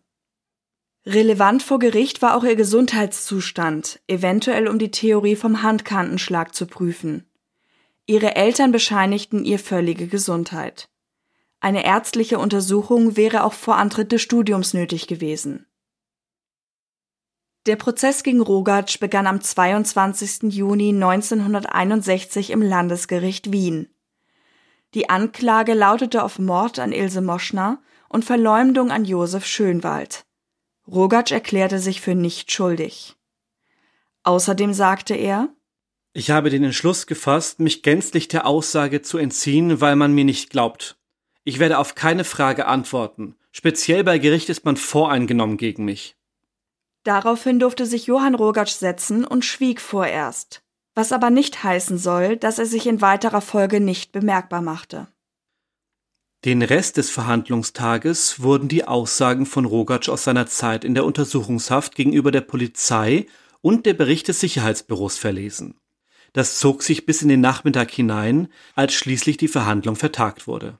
[1.05, 7.25] Relevant vor Gericht war auch ihr Gesundheitszustand, eventuell um die Theorie vom Handkantenschlag zu prüfen.
[8.05, 10.89] Ihre Eltern bescheinigten ihr völlige Gesundheit.
[11.61, 15.65] Eine ärztliche Untersuchung wäre auch vor Antritt des Studiums nötig gewesen.
[17.65, 20.53] Der Prozess gegen Rogatsch begann am 22.
[20.53, 23.89] Juni 1961 im Landesgericht Wien.
[24.95, 30.25] Die Anklage lautete auf Mord an Ilse Moschner und Verleumdung an Josef Schönwald.
[30.91, 33.15] Rogatsch erklärte sich für nicht schuldig.
[34.23, 35.49] Außerdem sagte er,
[36.13, 40.49] ich habe den Entschluss gefasst, mich gänzlich der Aussage zu entziehen, weil man mir nicht
[40.49, 40.97] glaubt.
[41.43, 43.35] Ich werde auf keine Frage antworten.
[43.51, 46.15] Speziell bei Gericht ist man voreingenommen gegen mich.
[47.03, 50.63] Daraufhin durfte sich Johann Rogatsch setzen und schwieg vorerst,
[50.95, 55.07] was aber nicht heißen soll, dass er sich in weiterer Folge nicht bemerkbar machte.
[56.45, 61.95] Den Rest des Verhandlungstages wurden die Aussagen von Rogatsch aus seiner Zeit in der Untersuchungshaft
[61.95, 63.25] gegenüber der Polizei
[63.59, 65.75] und der Bericht des Sicherheitsbüros verlesen.
[66.31, 70.79] Das zog sich bis in den Nachmittag hinein, als schließlich die Verhandlung vertagt wurde.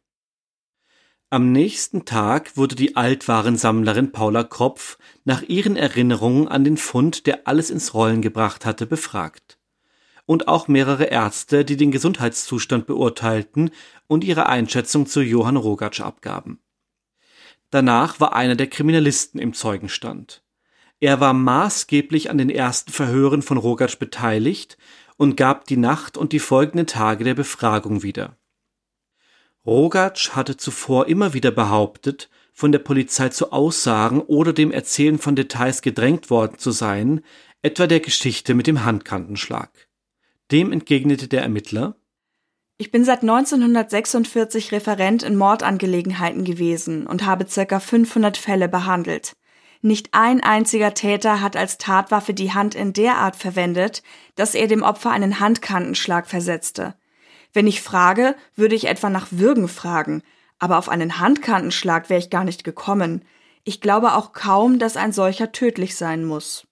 [1.30, 7.48] Am nächsten Tag wurde die Altwarensammlerin Paula Kropf nach ihren Erinnerungen an den Fund, der
[7.50, 9.59] alles ins Rollen gebracht hatte, befragt
[10.30, 13.72] und auch mehrere Ärzte, die den Gesundheitszustand beurteilten
[14.06, 16.60] und ihre Einschätzung zu Johann Rogatsch abgaben.
[17.72, 20.44] Danach war einer der Kriminalisten im Zeugenstand.
[21.00, 24.78] Er war maßgeblich an den ersten Verhören von Rogatsch beteiligt
[25.18, 28.38] und gab die Nacht und die folgenden Tage der Befragung wieder.
[29.66, 35.36] Rogatsch hatte zuvor immer wieder behauptet, von der Polizei zu Aussagen oder dem Erzählen von
[35.36, 37.22] Details gedrängt worden zu sein,
[37.64, 39.89] etwa der Geschichte mit dem Handkantenschlag.
[40.52, 41.96] Dem entgegnete der Ermittler
[42.78, 49.34] Ich bin seit 1946 Referent in Mordangelegenheiten gewesen und habe circa 500 Fälle behandelt.
[49.82, 54.02] Nicht ein einziger Täter hat als Tatwaffe die Hand in der Art verwendet,
[54.36, 56.96] dass er dem Opfer einen Handkantenschlag versetzte.
[57.54, 60.24] Wenn ich frage, würde ich etwa nach Würgen fragen,
[60.58, 63.24] aber auf einen Handkantenschlag wäre ich gar nicht gekommen.
[63.64, 66.69] Ich glaube auch kaum, dass ein solcher tödlich sein muss.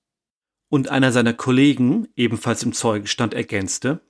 [0.69, 4.01] Und einer seiner Kollegen, ebenfalls im Zeugenstand, ergänzte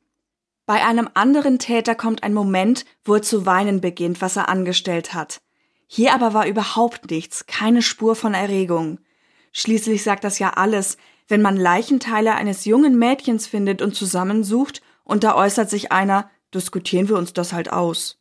[0.66, 5.14] Bei einem anderen Täter kommt ein Moment, wo er zu weinen beginnt, was er angestellt
[5.14, 5.42] hat.
[5.88, 9.00] Hier aber war überhaupt nichts, keine Spur von Erregung.
[9.54, 15.24] Schließlich sagt das ja alles, wenn man Leichenteile eines jungen Mädchens findet und zusammensucht, und
[15.24, 18.20] da äußert sich einer, diskutieren wir uns das halt aus.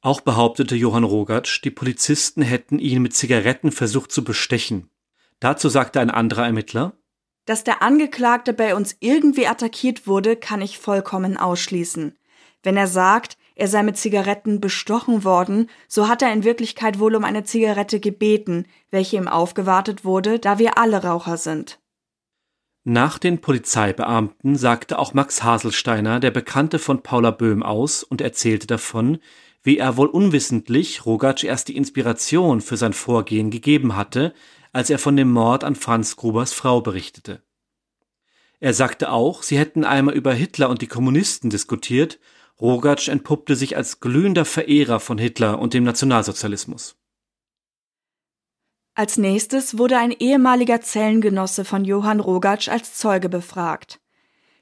[0.00, 4.90] Auch behauptete Johann Rogatsch, die Polizisten hätten ihn mit Zigaretten versucht zu bestechen.
[5.40, 6.96] Dazu sagte ein anderer Ermittler,
[7.46, 12.18] dass der Angeklagte bei uns irgendwie attackiert wurde, kann ich vollkommen ausschließen.
[12.62, 17.14] Wenn er sagt, er sei mit Zigaretten bestochen worden, so hat er in Wirklichkeit wohl
[17.14, 21.78] um eine Zigarette gebeten, welche ihm aufgewartet wurde, da wir alle Raucher sind.
[22.84, 28.66] Nach den Polizeibeamten sagte auch Max Haselsteiner, der Bekannte von Paula Böhm, aus und erzählte
[28.66, 29.18] davon,
[29.62, 34.34] wie er wohl unwissentlich Rogatsch erst die Inspiration für sein Vorgehen gegeben hatte,
[34.76, 37.42] als er von dem Mord an Franz Grubers Frau berichtete.
[38.60, 42.18] Er sagte auch, sie hätten einmal über Hitler und die Kommunisten diskutiert,
[42.60, 46.94] Rogatsch entpuppte sich als glühender Verehrer von Hitler und dem Nationalsozialismus.
[48.94, 54.00] Als nächstes wurde ein ehemaliger Zellengenosse von Johann Rogatsch als Zeuge befragt.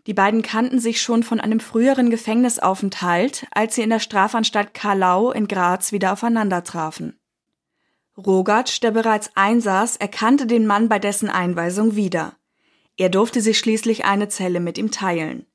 [0.07, 5.33] Die beiden kannten sich schon von einem früheren Gefängnisaufenthalt, als sie in der Strafanstalt Karlau
[5.33, 7.18] in Graz wieder aufeinander trafen.
[8.16, 12.37] Rogatsch, der bereits einsaß, erkannte den Mann bei dessen Einweisung wieder.
[12.96, 15.46] Er durfte sich schließlich eine Zelle mit ihm teilen.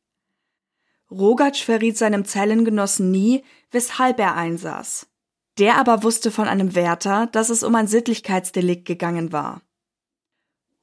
[1.09, 5.07] Rogatsch verriet seinem Zellengenossen nie, weshalb er einsaß.
[5.57, 9.61] Der aber wusste von einem Wärter, dass es um ein Sittlichkeitsdelikt gegangen war.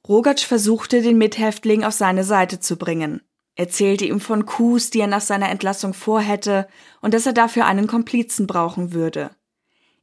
[0.07, 3.21] Rogatsch versuchte, den Mithäftling auf seine Seite zu bringen,
[3.55, 6.67] erzählte ihm von Coups, die er nach seiner Entlassung vorhätte
[7.01, 9.31] und dass er dafür einen Komplizen brauchen würde.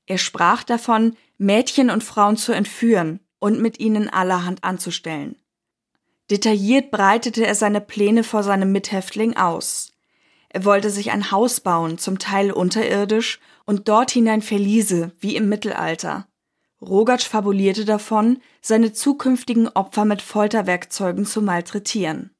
[0.06, 5.36] Er sprach davon, Mädchen und Frauen zu entführen und mit ihnen allerhand anzustellen.
[6.30, 9.92] Detailliert breitete er seine Pläne vor seinem Mithäftling aus.
[10.48, 15.48] Er wollte sich ein Haus bauen, zum Teil unterirdisch, und dort hinein Verliese, wie im
[15.48, 16.28] Mittelalter.
[16.80, 22.30] Rogatsch fabulierte davon, seine zukünftigen Opfer mit Folterwerkzeugen zu malträtieren.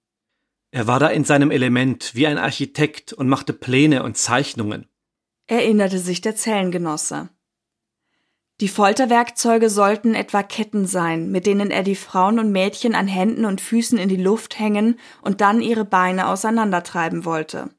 [0.70, 4.87] Er war da in seinem Element wie ein Architekt und machte Pläne und Zeichnungen,
[5.46, 7.30] erinnerte sich der Zellengenosse.
[8.61, 13.45] Die Folterwerkzeuge sollten etwa Ketten sein, mit denen er die Frauen und Mädchen an Händen
[13.45, 17.71] und Füßen in die Luft hängen und dann ihre Beine auseinandertreiben wollte.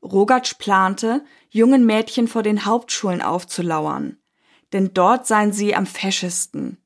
[0.00, 4.18] Rogatsch plante, jungen Mädchen vor den Hauptschulen aufzulauern,
[4.72, 6.78] denn dort seien sie am feschesten.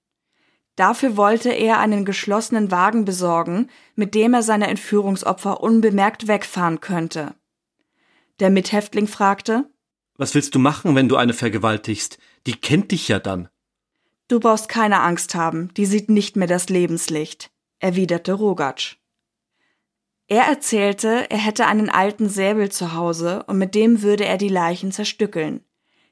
[0.77, 7.35] Dafür wollte er einen geschlossenen Wagen besorgen, mit dem er seine Entführungsopfer unbemerkt wegfahren könnte.
[8.39, 9.69] Der Mithäftling fragte,
[10.17, 12.19] Was willst du machen, wenn du eine vergewaltigst?
[12.47, 13.49] Die kennt dich ja dann.
[14.29, 18.97] Du brauchst keine Angst haben, die sieht nicht mehr das Lebenslicht, erwiderte Rogatsch.
[20.27, 24.51] Er erzählte, er hätte einen alten Säbel zu Hause und mit dem würde er die
[24.51, 25.65] Leichen zerstückeln.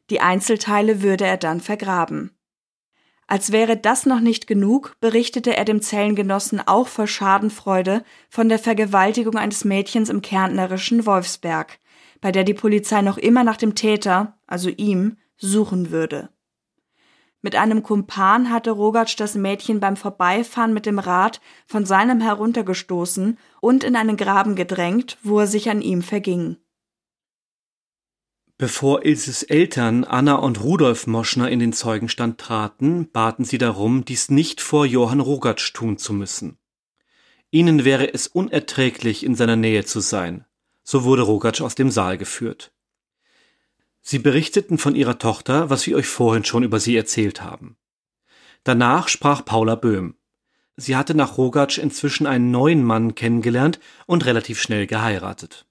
[0.09, 2.31] Die Einzelteile würde er dann vergraben.
[3.27, 8.61] Als wäre das noch nicht genug, berichtete er dem Zellengenossen auch voll Schadenfreude von der
[8.61, 11.79] Vergewaltigung eines Mädchens im kärntnerischen Wolfsberg,
[12.21, 16.31] bei der die Polizei noch immer nach dem Täter, also ihm, suchen würde.
[17.42, 23.38] Mit einem Kumpan hatte Rogatsch das Mädchen beim Vorbeifahren mit dem Rad von seinem heruntergestoßen
[23.61, 26.57] und in einen Graben gedrängt, wo er sich an ihm verging.
[28.59, 34.31] Bevor Ilses Eltern Anna und Rudolf Moschner in den Zeugenstand traten, baten sie darum, dies
[34.31, 36.59] nicht vor Johann Rogatsch tun zu müssen.
[37.51, 40.46] Ihnen wäre es unerträglich, in seiner Nähe zu sein.
[40.83, 42.72] So wurde Rogatsch aus dem Saal geführt.
[44.09, 47.77] Sie berichteten von ihrer Tochter, was wir euch vorhin schon über sie erzählt haben.
[48.62, 50.14] Danach sprach Paula Böhm.
[50.77, 55.66] Sie hatte nach Rogatsch inzwischen einen neuen Mann kennengelernt und relativ schnell geheiratet.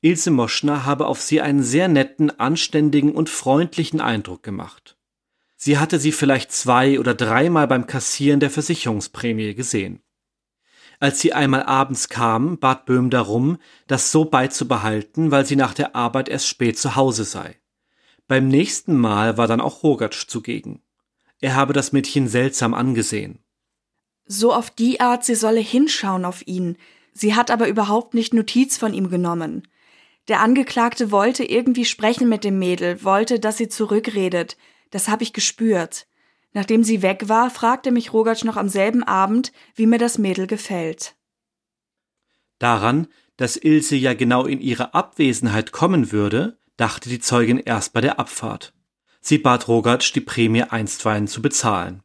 [0.00, 4.96] Ilse Moschner habe auf sie einen sehr netten, anständigen und freundlichen Eindruck gemacht.
[5.56, 10.03] Sie hatte sie vielleicht zwei oder dreimal beim Kassieren der Versicherungsprämie gesehen.
[11.00, 15.94] Als sie einmal abends kam, bat Böhm darum, das so beizubehalten, weil sie nach der
[15.96, 17.56] Arbeit erst spät zu Hause sei.
[18.26, 20.82] Beim nächsten Mal war dann auch Rogatsch zugegen.
[21.40, 23.38] Er habe das Mädchen seltsam angesehen.
[24.26, 26.78] So auf die Art, sie solle hinschauen auf ihn.
[27.12, 29.68] Sie hat aber überhaupt nicht Notiz von ihm genommen.
[30.28, 34.56] Der Angeklagte wollte irgendwie sprechen mit dem Mädel, wollte, dass sie zurückredet.
[34.90, 36.06] Das habe ich gespürt.
[36.54, 40.46] Nachdem sie weg war, fragte mich Rogatsch noch am selben Abend, wie mir das Mädel
[40.46, 41.16] gefällt.
[42.58, 48.00] Daran, dass Ilse ja genau in ihrer Abwesenheit kommen würde, dachte die Zeugin erst bei
[48.00, 48.72] der Abfahrt.
[49.20, 52.02] Sie bat Rogatsch, die Prämie einstweilen zu bezahlen.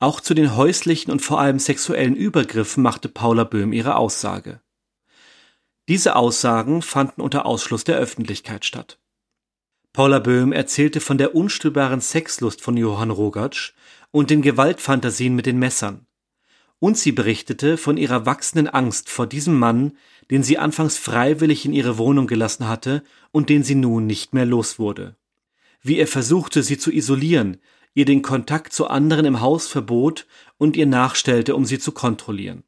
[0.00, 4.60] Auch zu den häuslichen und vor allem sexuellen Übergriffen machte Paula Böhm ihre Aussage.
[5.86, 8.98] Diese Aussagen fanden unter Ausschluss der Öffentlichkeit statt.
[9.92, 13.74] Paula Böhm erzählte von der unstillbaren Sexlust von Johann Rogatsch
[14.10, 16.06] und den Gewaltfantasien mit den Messern.
[16.78, 19.92] Und sie berichtete von ihrer wachsenden Angst vor diesem Mann,
[20.30, 23.02] den sie anfangs freiwillig in ihre Wohnung gelassen hatte
[23.32, 25.16] und den sie nun nicht mehr los wurde.
[25.82, 27.58] Wie er versuchte, sie zu isolieren,
[27.92, 30.26] ihr den Kontakt zu anderen im Haus verbot
[30.56, 32.64] und ihr nachstellte, um sie zu kontrollieren.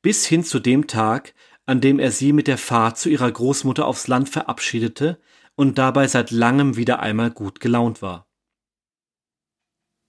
[0.00, 1.34] Bis hin zu dem Tag,
[1.66, 5.18] an dem er sie mit der Fahrt zu ihrer Großmutter aufs Land verabschiedete,
[5.56, 8.26] und dabei seit langem wieder einmal gut gelaunt war.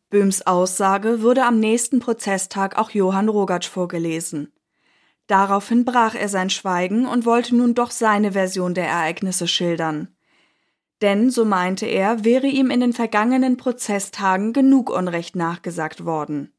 [0.10, 4.54] Böhms Aussage wurde am nächsten Prozesstag auch Johann Rogatsch vorgelesen.
[5.28, 10.16] Daraufhin brach er sein Schweigen und wollte nun doch seine Version der Ereignisse schildern.
[11.02, 16.54] Denn, so meinte er, wäre ihm in den vergangenen Prozesstagen genug Unrecht nachgesagt worden.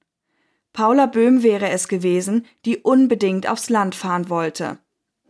[0.75, 4.79] Paula Böhm wäre es gewesen, die unbedingt aufs Land fahren wollte.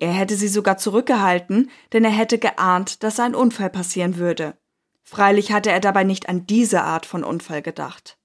[0.00, 4.56] Er hätte sie sogar zurückgehalten, denn er hätte geahnt, dass ein Unfall passieren würde.
[5.02, 8.18] Freilich hatte er dabei nicht an diese Art von Unfall gedacht.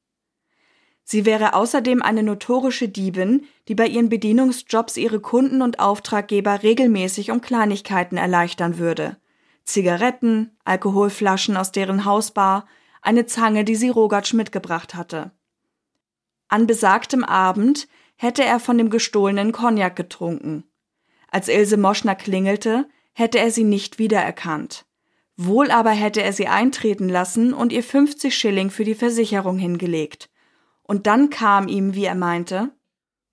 [1.05, 7.31] Sie wäre außerdem eine notorische Diebin, die bei ihren Bedienungsjobs ihre Kunden und Auftraggeber regelmäßig
[7.31, 9.17] um Kleinigkeiten erleichtern würde.
[9.65, 12.67] Zigaretten, Alkoholflaschen aus deren Hausbar,
[13.01, 15.31] eine Zange, die sie Rogatsch mitgebracht hatte.
[16.47, 20.63] An besagtem Abend hätte er von dem gestohlenen Cognac getrunken.
[21.33, 24.85] Als Ilse Moschner klingelte, hätte er sie nicht wiedererkannt.
[25.35, 30.29] Wohl aber hätte er sie eintreten lassen und ihr 50 Schilling für die Versicherung hingelegt.
[30.83, 32.69] Und dann kam ihm, wie er meinte,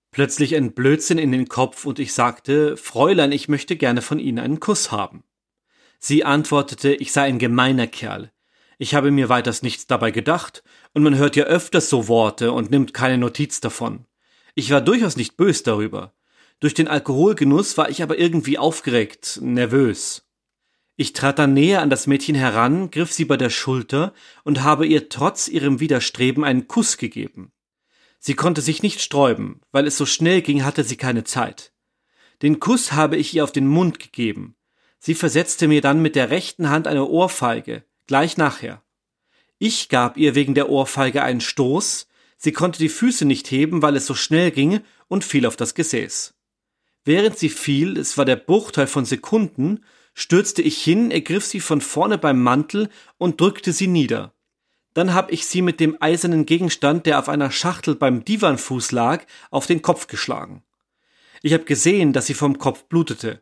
[0.09, 4.39] plötzlich ein Blödsinn in den Kopf und ich sagte, Fräulein, ich möchte gerne von Ihnen
[4.39, 5.23] einen Kuss haben.
[5.99, 8.31] Sie antwortete, ich sei ein gemeiner Kerl.
[8.79, 10.63] Ich habe mir weiters nichts dabei gedacht,
[10.95, 14.07] und man hört ja öfters so Worte und nimmt keine Notiz davon.
[14.55, 16.15] Ich war durchaus nicht bös darüber.
[16.61, 20.27] Durch den Alkoholgenuss war ich aber irgendwie aufgeregt, nervös.
[20.95, 24.85] Ich trat dann näher an das Mädchen heran, griff sie bei der Schulter und habe
[24.85, 27.51] ihr trotz ihrem Widerstreben einen Kuss gegeben.
[28.19, 31.73] Sie konnte sich nicht sträuben, weil es so schnell ging, hatte sie keine Zeit.
[32.43, 34.55] Den Kuss habe ich ihr auf den Mund gegeben.
[34.99, 38.83] Sie versetzte mir dann mit der rechten Hand eine Ohrfeige, gleich nachher.
[39.57, 42.07] Ich gab ihr wegen der Ohrfeige einen Stoß,
[42.37, 45.73] sie konnte die Füße nicht heben, weil es so schnell ging, und fiel auf das
[45.73, 46.35] Gesäß.
[47.03, 49.83] Während sie fiel, es war der Bruchteil von Sekunden,
[50.13, 54.33] stürzte ich hin, ergriff sie von vorne beim Mantel und drückte sie nieder.
[54.93, 59.25] Dann hab ich sie mit dem eisernen Gegenstand, der auf einer Schachtel beim Divanfuß lag,
[59.49, 60.63] auf den Kopf geschlagen.
[61.41, 63.41] Ich hab gesehen, dass sie vom Kopf blutete.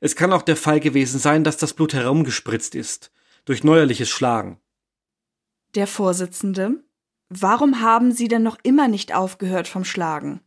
[0.00, 3.12] Es kann auch der Fall gewesen sein, dass das Blut herumgespritzt ist,
[3.44, 4.60] durch neuerliches Schlagen.
[5.74, 6.82] Der Vorsitzende,
[7.28, 10.40] warum haben Sie denn noch immer nicht aufgehört vom Schlagen?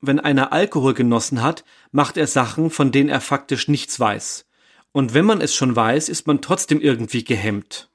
[0.00, 4.46] Wenn einer Alkohol genossen hat, macht er Sachen, von denen er faktisch nichts weiß.
[4.92, 7.90] Und wenn man es schon weiß, ist man trotzdem irgendwie gehemmt.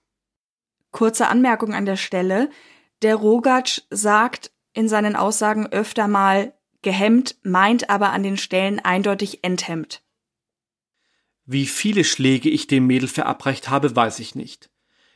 [0.92, 2.50] Kurze Anmerkung an der Stelle.
[3.02, 9.44] Der Rogatsch sagt in seinen Aussagen öfter mal gehemmt, meint aber an den Stellen eindeutig
[9.44, 10.04] enthemmt.
[11.46, 14.70] Wie viele Schläge ich dem Mädel verabreicht habe, weiß ich nicht.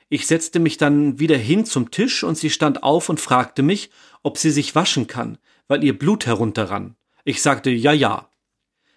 [0.09, 3.91] Ich setzte mich dann wieder hin zum Tisch und sie stand auf und fragte mich,
[4.23, 5.37] ob sie sich waschen kann,
[5.67, 6.95] weil ihr Blut herunterrann.
[7.23, 8.29] Ich sagte ja, ja.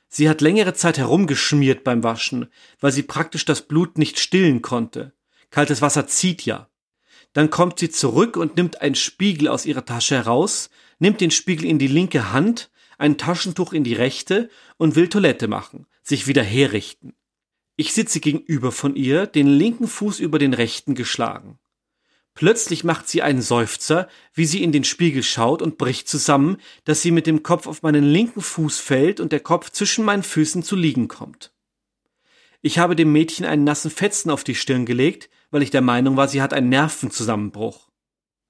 [0.08, 2.48] Sie hat längere Zeit herumgeschmiert beim Waschen,
[2.80, 5.12] weil sie praktisch das Blut nicht stillen konnte.
[5.50, 6.68] Kaltes Wasser zieht ja.
[7.32, 10.68] Dann kommt sie zurück und nimmt einen Spiegel aus ihrer Tasche heraus,
[10.98, 15.46] nimmt den Spiegel in die linke Hand, ein Taschentuch in die rechte und will Toilette
[15.46, 17.14] machen, sich wieder herrichten.
[17.76, 21.59] Ich sitze gegenüber von ihr, den linken Fuß über den rechten geschlagen.
[22.34, 27.02] Plötzlich macht sie einen Seufzer, wie sie in den Spiegel schaut und bricht zusammen, dass
[27.02, 30.62] sie mit dem Kopf auf meinen linken Fuß fällt und der Kopf zwischen meinen Füßen
[30.62, 31.52] zu liegen kommt.
[32.62, 36.16] Ich habe dem Mädchen einen nassen Fetzen auf die Stirn gelegt, weil ich der Meinung
[36.16, 37.90] war, sie hat einen Nervenzusammenbruch.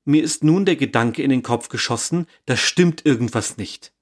[0.05, 3.93] Mir ist nun der Gedanke in den Kopf geschossen, da stimmt irgendwas nicht.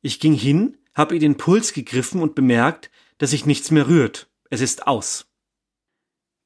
[0.00, 4.28] Ich ging hin, habe ihr den Puls gegriffen und bemerkt, dass sich nichts mehr rührt.
[4.50, 5.26] Es ist aus.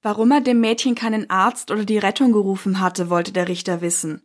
[0.00, 4.22] Warum er dem Mädchen keinen Arzt oder die Rettung gerufen hatte, wollte der Richter wissen.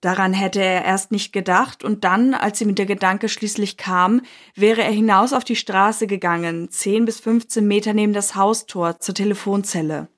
[0.00, 4.20] Daran hätte er erst nicht gedacht, und dann, als ihm der Gedanke schließlich kam,
[4.54, 9.14] wäre er hinaus auf die Straße gegangen, zehn bis fünfzehn Meter neben das Haustor zur
[9.14, 10.08] Telefonzelle.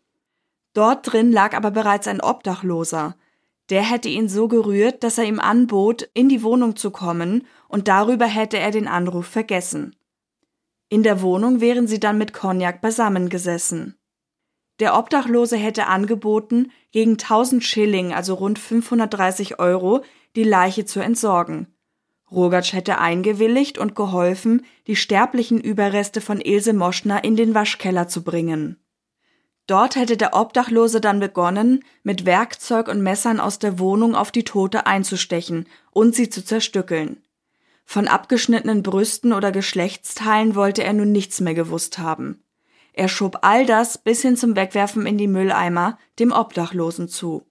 [0.72, 3.16] Dort drin lag aber bereits ein Obdachloser.
[3.70, 7.86] Der hätte ihn so gerührt, dass er ihm anbot, in die Wohnung zu kommen, und
[7.86, 9.94] darüber hätte er den Anruf vergessen.
[10.88, 13.96] In der Wohnung wären sie dann mit Cognac beisammengesessen.
[14.78, 20.02] Der Obdachlose hätte angeboten, gegen 1000 Schilling, also rund 530 Euro,
[20.34, 21.68] die Leiche zu entsorgen.
[22.30, 28.22] Rogatsch hätte eingewilligt und geholfen, die sterblichen Überreste von Ilse Moschner in den Waschkeller zu
[28.24, 28.78] bringen.
[29.66, 34.44] Dort hätte der Obdachlose dann begonnen, mit Werkzeug und Messern aus der Wohnung auf die
[34.44, 37.22] Tote einzustechen und sie zu zerstückeln.
[37.84, 42.42] Von abgeschnittenen Brüsten oder Geschlechtsteilen wollte er nun nichts mehr gewusst haben.
[42.96, 47.46] Er schob all das bis hin zum Wegwerfen in die Mülleimer dem Obdachlosen zu.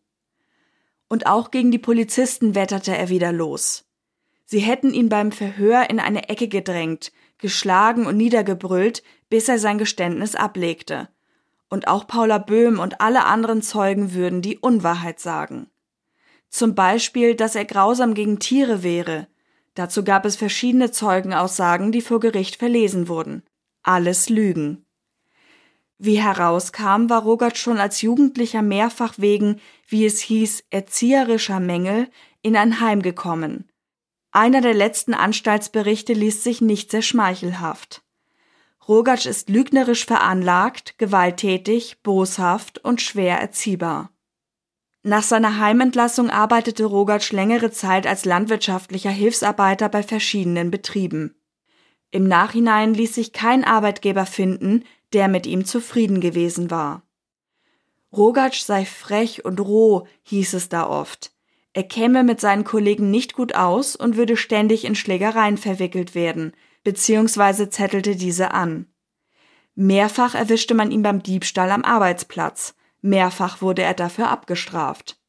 [1.07, 3.85] Und auch gegen die Polizisten wetterte er wieder los.
[4.45, 9.77] Sie hätten ihn beim Verhör in eine Ecke gedrängt, geschlagen und niedergebrüllt, bis er sein
[9.77, 11.09] Geständnis ablegte.
[11.69, 15.67] Und auch Paula Böhm und alle anderen Zeugen würden die Unwahrheit sagen.
[16.49, 19.27] Zum Beispiel, dass er grausam gegen Tiere wäre.
[19.75, 23.43] Dazu gab es verschiedene Zeugenaussagen, die vor Gericht verlesen wurden.
[23.83, 24.84] Alles Lügen.
[25.97, 32.09] Wie herauskam, war Rogert schon als Jugendlicher mehrfach wegen, wie es hieß, erzieherischer Mängel
[32.41, 33.69] in ein Heim gekommen.
[34.31, 38.03] Einer der letzten Anstaltsberichte liest sich nicht sehr schmeichelhaft.
[38.87, 44.11] Rogatsch ist lügnerisch veranlagt, gewalttätig, boshaft und schwer erziehbar.
[45.01, 51.35] Nach seiner Heimentlassung arbeitete Rogatsch längere Zeit als landwirtschaftlicher Hilfsarbeiter bei verschiedenen Betrieben.
[52.11, 54.83] Im Nachhinein ließ sich kein Arbeitgeber finden,
[55.14, 57.03] der mit ihm zufrieden gewesen war.
[58.12, 61.32] Rogatsch sei frech und roh, hieß es da oft.
[61.74, 66.53] Er käme mit seinen Kollegen nicht gut aus und würde ständig in Schlägereien verwickelt werden,
[66.84, 68.88] beziehungsweise zettelte diese an.
[69.76, 75.20] Mehrfach erwischte man ihn beim Diebstahl am Arbeitsplatz, mehrfach wurde er dafür abgestraft.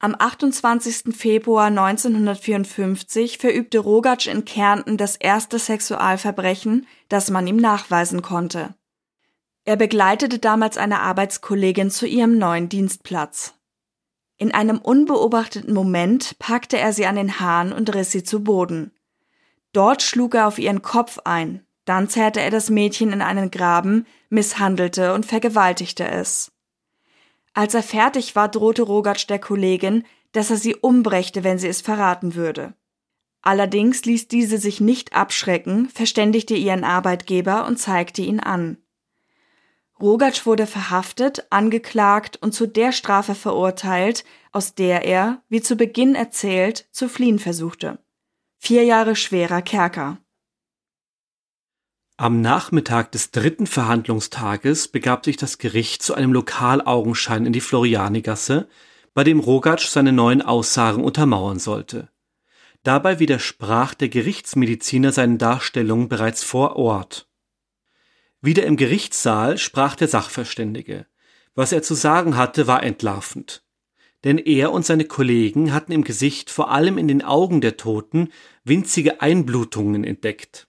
[0.00, 1.12] Am 28.
[1.16, 8.74] Februar 1954 verübte Rogatsch in Kärnten das erste Sexualverbrechen, das man ihm nachweisen konnte.
[9.64, 13.54] Er begleitete damals eine Arbeitskollegin zu ihrem neuen Dienstplatz.
[14.36, 18.92] In einem unbeobachteten Moment packte er sie an den Haaren und riss sie zu Boden.
[19.72, 24.06] Dort schlug er auf ihren Kopf ein, dann zerrte er das Mädchen in einen Graben,
[24.30, 26.52] misshandelte und vergewaltigte es.
[27.58, 31.80] Als er fertig war, drohte Rogatsch der Kollegin, dass er sie umbrächte, wenn sie es
[31.80, 32.74] verraten würde.
[33.42, 38.78] Allerdings ließ diese sich nicht abschrecken, verständigte ihren Arbeitgeber und zeigte ihn an.
[40.00, 46.14] Rogatsch wurde verhaftet, angeklagt und zu der Strafe verurteilt, aus der er, wie zu Beginn
[46.14, 47.98] erzählt, zu fliehen versuchte.
[48.58, 50.18] Vier Jahre schwerer Kerker.
[52.20, 58.68] Am Nachmittag des dritten Verhandlungstages begab sich das Gericht zu einem Lokalaugenschein in die Florianigasse,
[59.14, 62.08] bei dem Rogatsch seine neuen Aussagen untermauern sollte.
[62.82, 67.28] Dabei widersprach der Gerichtsmediziner seinen Darstellungen bereits vor Ort.
[68.40, 71.06] Wieder im Gerichtssaal sprach der Sachverständige.
[71.54, 73.62] Was er zu sagen hatte, war entlarvend.
[74.24, 78.32] Denn er und seine Kollegen hatten im Gesicht, vor allem in den Augen der Toten,
[78.64, 80.67] winzige Einblutungen entdeckt.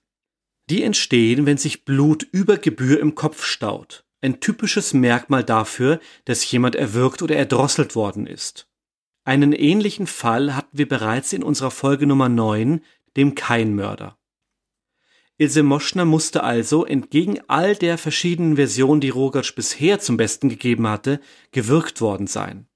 [0.70, 4.04] Die entstehen, wenn sich Blut über Gebühr im Kopf staut.
[4.20, 8.68] Ein typisches Merkmal dafür, dass jemand erwürgt oder erdrosselt worden ist.
[9.24, 12.84] Einen ähnlichen Fall hatten wir bereits in unserer Folge Nummer 9,
[13.16, 14.16] dem Keinmörder.
[15.38, 20.86] Ilse Moschner musste also, entgegen all der verschiedenen Versionen, die Rogatsch bisher zum Besten gegeben
[20.86, 21.18] hatte,
[21.50, 22.68] gewürgt worden sein.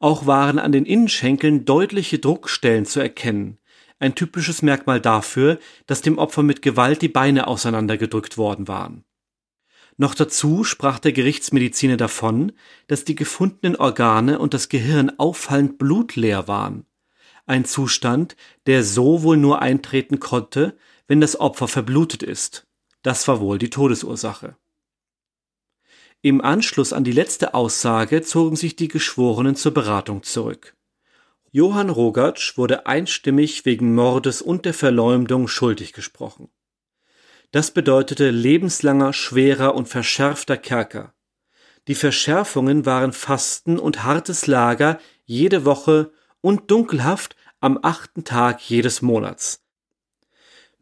[0.00, 3.58] Auch waren an den Innenschenkeln deutliche Druckstellen zu erkennen,
[3.98, 9.04] ein typisches Merkmal dafür, dass dem Opfer mit Gewalt die Beine auseinandergedrückt worden waren.
[9.96, 12.52] Noch dazu sprach der Gerichtsmediziner davon,
[12.86, 16.86] dass die gefundenen Organe und das Gehirn auffallend blutleer waren,
[17.46, 18.36] ein Zustand,
[18.66, 20.76] der so wohl nur eintreten konnte,
[21.08, 22.66] wenn das Opfer verblutet ist.
[23.02, 24.56] Das war wohl die Todesursache.
[26.20, 30.76] Im Anschluss an die letzte Aussage zogen sich die Geschworenen zur Beratung zurück.
[31.50, 36.50] Johann Rogatsch wurde einstimmig wegen Mordes und der Verleumdung schuldig gesprochen.
[37.50, 41.14] Das bedeutete lebenslanger, schwerer und verschärfter Kerker.
[41.86, 49.00] Die Verschärfungen waren Fasten und hartes Lager jede Woche und Dunkelhaft am achten Tag jedes
[49.00, 49.64] Monats.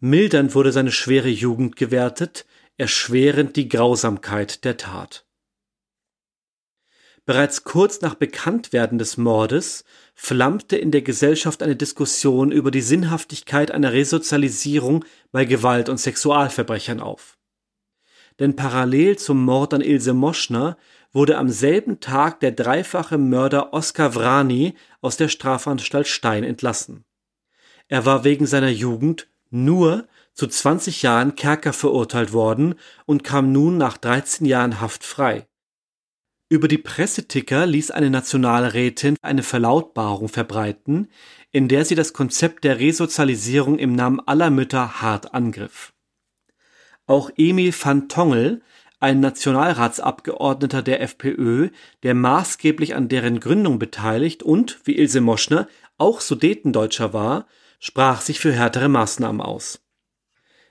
[0.00, 2.44] Mildernd wurde seine schwere Jugend gewertet,
[2.76, 5.24] erschwerend die Grausamkeit der Tat.
[7.24, 9.84] Bereits kurz nach Bekanntwerden des Mordes
[10.16, 17.00] flammte in der Gesellschaft eine Diskussion über die Sinnhaftigkeit einer Resozialisierung bei Gewalt- und Sexualverbrechern
[17.00, 17.38] auf.
[18.40, 20.78] Denn parallel zum Mord an Ilse Moschner
[21.12, 27.04] wurde am selben Tag der dreifache Mörder Oskar Vrani aus der Strafanstalt Stein entlassen.
[27.88, 33.78] Er war wegen seiner Jugend nur zu 20 Jahren Kerker verurteilt worden und kam nun
[33.78, 35.46] nach 13 Jahren Haft frei.
[36.48, 41.08] Über die Presseticker ließ eine Nationalrätin eine Verlautbarung verbreiten,
[41.50, 45.92] in der sie das Konzept der Resozialisierung im Namen aller Mütter hart angriff.
[47.06, 48.62] Auch Emil van Tongel,
[49.00, 51.70] ein Nationalratsabgeordneter der FPÖ,
[52.04, 55.66] der maßgeblich an deren Gründung beteiligt und, wie Ilse Moschner,
[55.98, 57.46] auch Sudetendeutscher war,
[57.80, 59.80] sprach sich für härtere Maßnahmen aus.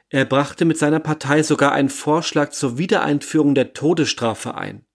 [0.07, 4.85] Er brachte mit seiner Partei sogar einen Vorschlag zur Wiedereinführung der Todesstrafe ein.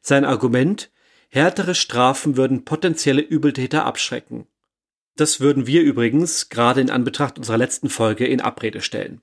[0.00, 0.90] Sein Argument,
[1.28, 4.46] härtere Strafen würden potenzielle Übeltäter abschrecken.
[5.16, 9.20] Das würden wir übrigens, gerade in Anbetracht unserer letzten Folge, in Abrede stellen.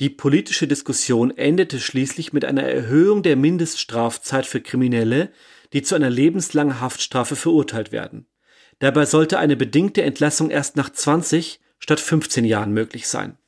[0.00, 5.32] Die politische Diskussion endete schließlich mit einer Erhöhung der Mindeststrafzeit für Kriminelle,
[5.72, 8.26] die zu einer lebenslangen Haftstrafe verurteilt werden.
[8.78, 13.38] Dabei sollte eine bedingte Entlassung erst nach 20 statt 15 Jahren möglich sein.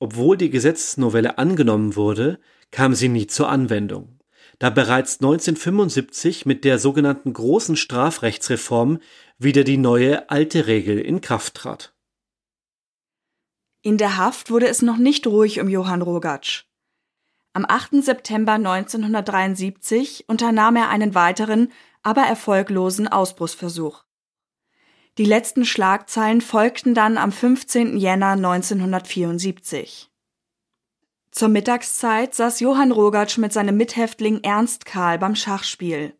[0.00, 2.40] Obwohl die Gesetzesnovelle angenommen wurde,
[2.72, 4.18] kam sie nie zur Anwendung,
[4.62, 9.00] da bereits 1975 mit der sogenannten großen Strafrechtsreform
[9.36, 11.92] wieder die neue alte Regel in Kraft trat.
[13.82, 16.66] In der Haft wurde es noch nicht ruhig um Johann Rogatsch.
[17.52, 18.04] Am 8.
[18.04, 21.72] September 1973 unternahm er einen weiteren,
[22.04, 24.04] aber erfolglosen Ausbruchsversuch.
[25.18, 27.96] Die letzten Schlagzeilen folgten dann am 15.
[27.96, 30.11] Jänner 1974.
[31.32, 36.14] Zur Mittagszeit saß Johann Rogatsch mit seinem Mithäftling Ernst Karl beim Schachspiel.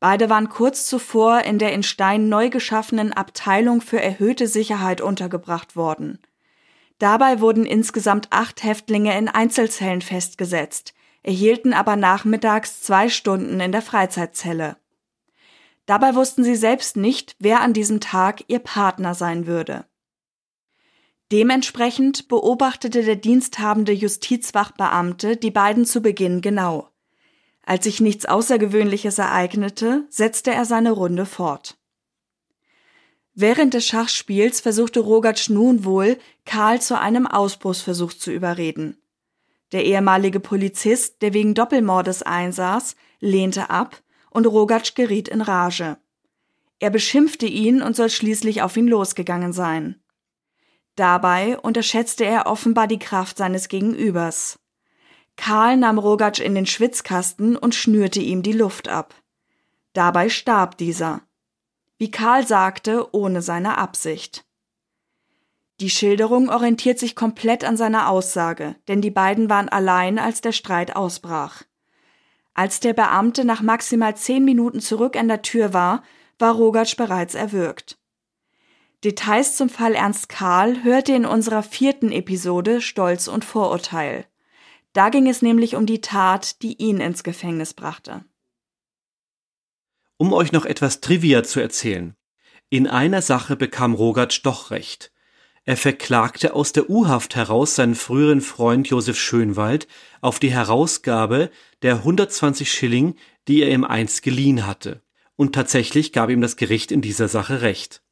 [0.00, 5.76] Beide waren kurz zuvor in der in Stein neu geschaffenen Abteilung für erhöhte Sicherheit untergebracht
[5.76, 6.18] worden.
[6.98, 13.82] Dabei wurden insgesamt acht Häftlinge in Einzelzellen festgesetzt, erhielten aber nachmittags zwei Stunden in der
[13.82, 14.78] Freizeitzelle.
[15.84, 19.84] Dabei wussten sie selbst nicht, wer an diesem Tag ihr Partner sein würde.
[21.32, 26.88] Dementsprechend beobachtete der diensthabende Justizwachbeamte die beiden zu Beginn genau.
[27.62, 31.78] Als sich nichts Außergewöhnliches ereignete, setzte er seine Runde fort.
[33.34, 38.96] Während des Schachspiels versuchte Rogatsch nun wohl, Karl zu einem Ausbruchsversuch zu überreden.
[39.70, 45.96] Der ehemalige Polizist, der wegen Doppelmordes einsaß, lehnte ab und Rogatsch geriet in Rage.
[46.80, 50.02] Er beschimpfte ihn und soll schließlich auf ihn losgegangen sein.
[51.00, 54.58] Dabei unterschätzte er offenbar die Kraft seines Gegenübers.
[55.34, 59.14] Karl nahm Rogatsch in den Schwitzkasten und schnürte ihm die Luft ab.
[59.94, 61.22] Dabei starb dieser.
[61.96, 64.44] Wie Karl sagte, ohne seine Absicht.
[65.80, 70.52] Die Schilderung orientiert sich komplett an seiner Aussage, denn die beiden waren allein, als der
[70.52, 71.62] Streit ausbrach.
[72.52, 76.02] Als der Beamte nach maximal zehn Minuten zurück an der Tür war,
[76.38, 77.99] war Rogatsch bereits erwürgt.
[79.02, 84.26] Details zum Fall Ernst Karl hört ihr in unserer vierten Episode Stolz und Vorurteil.
[84.92, 88.24] Da ging es nämlich um die Tat, die ihn ins Gefängnis brachte.
[90.18, 92.14] Um euch noch etwas Trivia zu erzählen.
[92.68, 95.12] In einer Sache bekam Rogatsch doch recht.
[95.64, 99.88] Er verklagte aus der U-Haft heraus seinen früheren Freund Josef Schönwald
[100.20, 103.14] auf die Herausgabe der 120 Schilling,
[103.48, 105.02] die er ihm einst geliehen hatte.
[105.36, 108.02] Und tatsächlich gab ihm das Gericht in dieser Sache recht.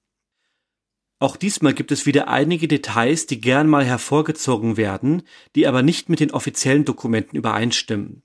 [1.21, 5.23] Auch diesmal gibt es wieder einige Details, die gern mal hervorgezogen werden,
[5.57, 8.23] die aber nicht mit den offiziellen Dokumenten übereinstimmen.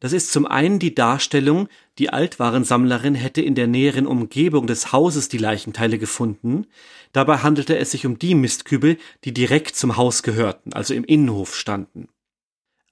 [0.00, 1.68] Das ist zum einen die Darstellung,
[1.98, 6.66] die Altwarensammlerin hätte in der näheren Umgebung des Hauses die Leichenteile gefunden.
[7.12, 11.54] Dabei handelte es sich um die Mistkübel, die direkt zum Haus gehörten, also im Innenhof
[11.54, 12.08] standen.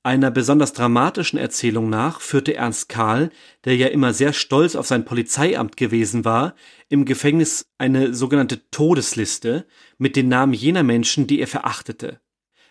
[0.08, 3.28] Einer besonders dramatischen Erzählung nach führte Ernst Karl,
[3.66, 6.54] der ja immer sehr stolz auf sein Polizeiamt gewesen war,
[6.88, 9.66] im Gefängnis eine sogenannte Todesliste
[9.98, 12.22] mit den Namen jener Menschen, die er verachtete.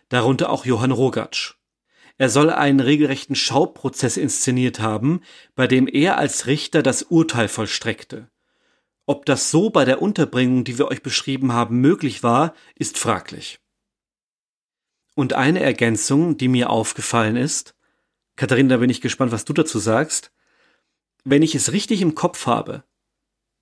[0.10, 1.54] Darunter auch Johann Rogatsch.
[2.18, 5.22] Er soll einen regelrechten Schauprozess inszeniert haben,
[5.54, 8.32] bei dem er als Richter das Urteil vollstreckte.
[9.06, 13.60] Ob das so bei der Unterbringung, die wir euch beschrieben haben, möglich war, ist fraglich.
[15.18, 17.74] Und eine Ergänzung, die mir aufgefallen ist,
[18.36, 20.32] Katharina, da bin ich gespannt, was du dazu sagst.
[21.24, 22.84] Wenn ich es richtig im Kopf habe,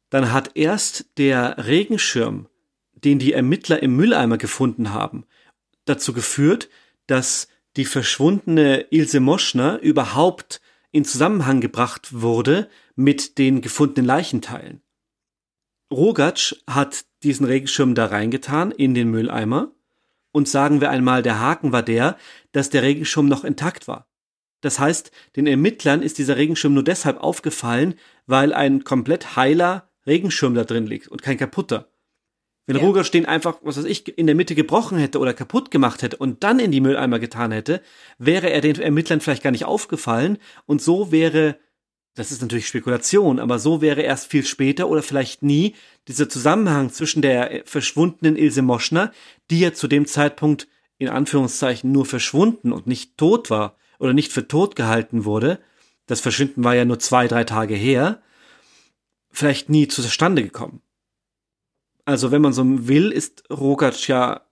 [0.10, 2.50] dann hat erst der Regenschirm,
[2.92, 5.24] den die Ermittler im Mülleimer gefunden haben,
[5.86, 6.70] dazu geführt,
[7.08, 7.48] dass
[7.78, 10.60] die verschwundene Ilse Moschner überhaupt
[10.92, 14.82] in Zusammenhang gebracht wurde mit den gefundenen Leichenteilen.
[15.90, 19.72] Rogatsch hat diesen Regenschirm da reingetan in den Mülleimer
[20.36, 22.18] und sagen wir einmal, der Haken war der,
[22.52, 24.10] dass der Regenschirm noch intakt war.
[24.60, 27.96] Das heißt, den Ermittlern ist dieser Regenschirm nur deshalb aufgefallen,
[28.28, 31.90] weil ein komplett heiler Regenschirm da drin liegt und kein kaputter.
[32.66, 32.84] Wenn ja.
[32.84, 36.18] Roger den einfach, was weiß ich, in der Mitte gebrochen hätte oder kaputt gemacht hätte
[36.18, 37.82] und dann in die Mülleimer getan hätte,
[38.18, 41.60] wäre er den Ermittlern vielleicht gar nicht aufgefallen und so wäre
[42.16, 45.76] das ist natürlich Spekulation, aber so wäre erst viel später oder vielleicht nie
[46.08, 49.12] dieser Zusammenhang zwischen der verschwundenen Ilse Moschner,
[49.52, 54.32] die ja zu dem Zeitpunkt in Anführungszeichen nur verschwunden und nicht tot war oder nicht
[54.32, 55.60] für tot gehalten wurde,
[56.06, 58.22] das Verschwinden war ja nur zwei, drei Tage her,
[59.30, 60.82] vielleicht nie zustande gekommen.
[62.06, 64.46] Also wenn man so will, ist Rogatsch ja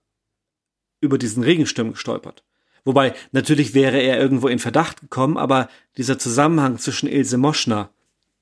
[1.00, 2.44] über diesen Regensturm gestolpert.
[2.84, 7.90] Wobei, natürlich wäre er irgendwo in Verdacht gekommen, aber dieser Zusammenhang zwischen Ilse Moschner,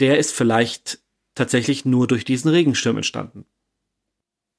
[0.01, 0.99] der ist vielleicht
[1.34, 3.47] tatsächlich nur durch diesen Regensturm entstanden.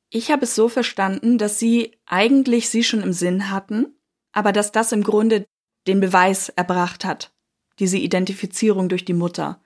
[0.09, 3.95] Ich habe es so verstanden, dass sie eigentlich sie schon im Sinn hatten,
[4.31, 5.45] aber dass das im Grunde
[5.87, 7.33] den Beweis erbracht hat,
[7.79, 9.61] diese Identifizierung durch die Mutter.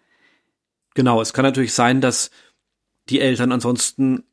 [0.95, 2.31] Genau, es kann natürlich sein, dass
[3.09, 4.23] die Eltern ansonsten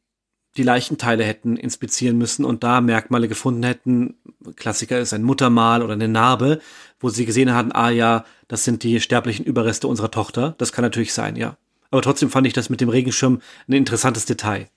[0.57, 4.14] die Leichenteile hätten inspizieren müssen und da Merkmale gefunden hätten.
[4.57, 6.61] Klassiker ist ein Muttermal oder eine Narbe,
[7.00, 10.55] wo sie gesehen hatten, ah ja, das sind die sterblichen Überreste unserer Tochter.
[10.59, 11.57] Das kann natürlich sein, ja.
[11.90, 14.68] Aber trotzdem fand ich das mit dem Regenschirm ein interessantes Detail.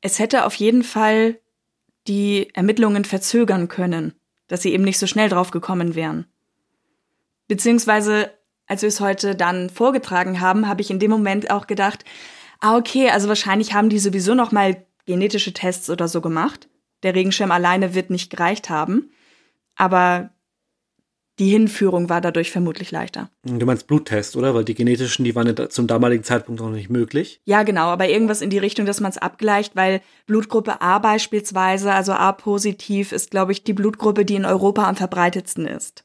[0.00, 1.38] Es hätte auf jeden Fall
[2.06, 4.14] die Ermittlungen verzögern können,
[4.48, 6.26] dass sie eben nicht so schnell drauf gekommen wären.
[7.48, 8.30] Beziehungsweise,
[8.66, 12.04] als wir es heute dann vorgetragen haben, habe ich in dem Moment auch gedacht,
[12.60, 16.68] ah, okay, also wahrscheinlich haben die sowieso noch mal genetische Tests oder so gemacht.
[17.02, 19.10] Der Regenschirm alleine wird nicht gereicht haben.
[19.76, 20.30] Aber
[21.40, 23.28] die Hinführung war dadurch vermutlich leichter.
[23.42, 24.54] Du meinst Bluttest, oder?
[24.54, 27.40] Weil die genetischen, die waren ja zum damaligen Zeitpunkt noch nicht möglich.
[27.44, 31.92] Ja, genau, aber irgendwas in die Richtung, dass man es abgleicht, weil Blutgruppe A beispielsweise,
[31.92, 36.04] also A positiv, ist, glaube ich, die Blutgruppe, die in Europa am verbreitetsten ist.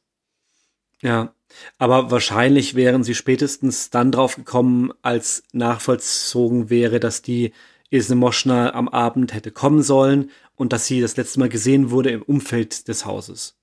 [1.02, 1.34] Ja,
[1.78, 7.54] aber wahrscheinlich wären sie spätestens dann drauf gekommen, als nachvollzogen wäre, dass die
[7.90, 12.12] Ilse Moschner am Abend hätte kommen sollen und dass sie das letzte Mal gesehen wurde
[12.12, 13.56] im Umfeld des Hauses.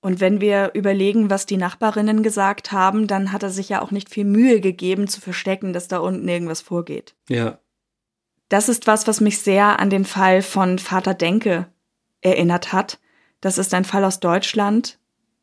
[0.00, 3.90] Und wenn wir überlegen, was die Nachbarinnen gesagt haben, dann hat er sich ja auch
[3.90, 7.16] nicht viel Mühe gegeben zu verstecken, dass da unten irgendwas vorgeht.
[7.28, 7.58] Ja.
[8.48, 11.66] Das ist was, was mich sehr an den Fall von Vater Denke
[12.20, 13.00] erinnert hat.
[13.40, 15.00] Das ist ein Fall aus Deutschland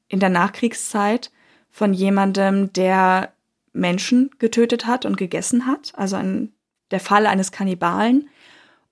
[0.08, 1.32] in der Nachkriegszeit
[1.74, 3.34] von jemandem, der
[3.74, 5.92] Menschen getötet hat und gegessen hat.
[5.96, 6.54] Also ein,
[6.92, 8.30] der Fall eines Kannibalen.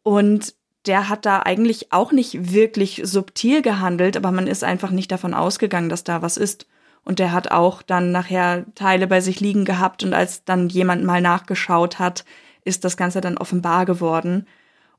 [0.02, 0.56] Und
[0.88, 5.36] der hat da eigentlich auch nicht wirklich subtil gehandelt, aber man ist einfach nicht davon
[5.36, 6.66] ausgegangen, dass da was ist.
[7.04, 11.04] Und der hat auch dann nachher Teile bei sich liegen gehabt und als dann jemand
[11.04, 12.26] mal nachgeschaut hat,
[12.66, 14.48] ist das Ganze dann offenbar geworden.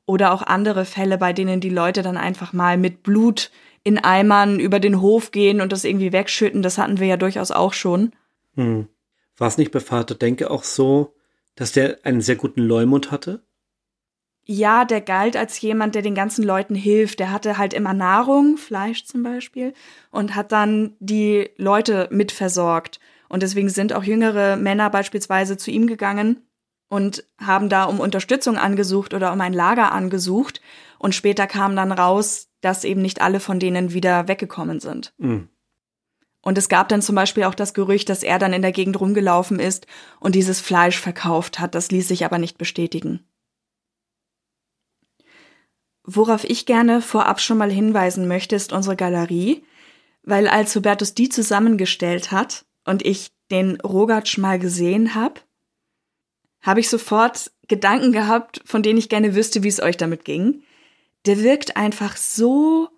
[0.05, 3.51] Oder auch andere Fälle, bei denen die Leute dann einfach mal mit Blut
[3.83, 7.51] in Eimern über den Hof gehen und das irgendwie wegschütten, das hatten wir ja durchaus
[7.51, 8.11] auch schon.
[8.55, 8.87] Hm.
[9.37, 11.13] War es nicht bei Vater Denke auch so,
[11.55, 13.43] dass der einen sehr guten Leumund hatte?
[14.45, 17.19] ja, der galt als jemand, der den ganzen Leuten hilft.
[17.19, 19.73] Der hatte halt immer Nahrung, Fleisch zum Beispiel,
[20.11, 22.99] und hat dann die Leute mitversorgt.
[23.29, 26.45] Und deswegen sind auch jüngere Männer beispielsweise zu ihm gegangen
[26.89, 30.61] und haben da um Unterstützung angesucht oder um ein Lager angesucht.
[30.99, 35.13] Und später kam dann raus, dass eben nicht alle von denen wieder weggekommen sind.
[35.17, 35.49] Mhm.
[36.41, 38.99] Und es gab dann zum Beispiel auch das Gerücht, dass er dann in der Gegend
[38.99, 39.87] rumgelaufen ist
[40.19, 41.73] und dieses Fleisch verkauft hat.
[41.73, 43.25] Das ließ sich aber nicht bestätigen.
[46.03, 49.63] Worauf ich gerne vorab schon mal hinweisen möchte, ist unsere Galerie,
[50.21, 55.39] weil als Hubertus die zusammengestellt hat und ich den Rogatsch mal gesehen habe,
[56.61, 60.63] habe ich sofort Gedanken gehabt, von denen ich gerne wüsste, wie es euch damit ging.
[61.25, 62.89] Der wirkt einfach so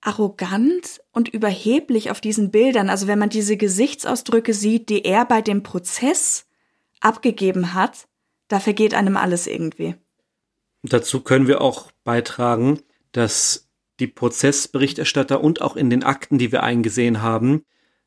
[0.00, 2.88] arrogant und überheblich auf diesen Bildern.
[2.88, 6.46] Also wenn man diese Gesichtsausdrücke sieht, die er bei dem Prozess
[7.00, 8.08] abgegeben hat,
[8.48, 9.94] da vergeht einem alles irgendwie.
[10.82, 12.80] Dazu können wir auch beitragen,
[13.12, 13.68] dass
[14.00, 17.64] die Prozessberichterstatter und auch in den Akten, die wir eingesehen haben,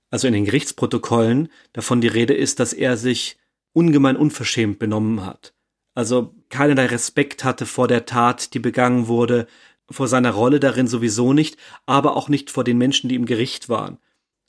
[0.10, 3.38] also in den Gerichtsprotokollen, davon die Rede ist, dass er sich
[3.74, 5.54] ungemein unverschämt benommen hat.
[5.94, 9.48] Also keinerlei Respekt hatte vor der Tat, die begangen wurde,
[9.90, 13.70] vor seiner Rolle darin sowieso nicht, aber auch nicht vor den Menschen, die im Gericht
[13.70, 13.98] waren.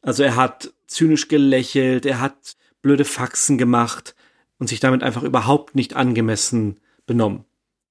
[0.03, 4.15] Also er hat zynisch gelächelt, er hat blöde Faxen gemacht
[4.59, 7.45] und sich damit einfach überhaupt nicht angemessen benommen.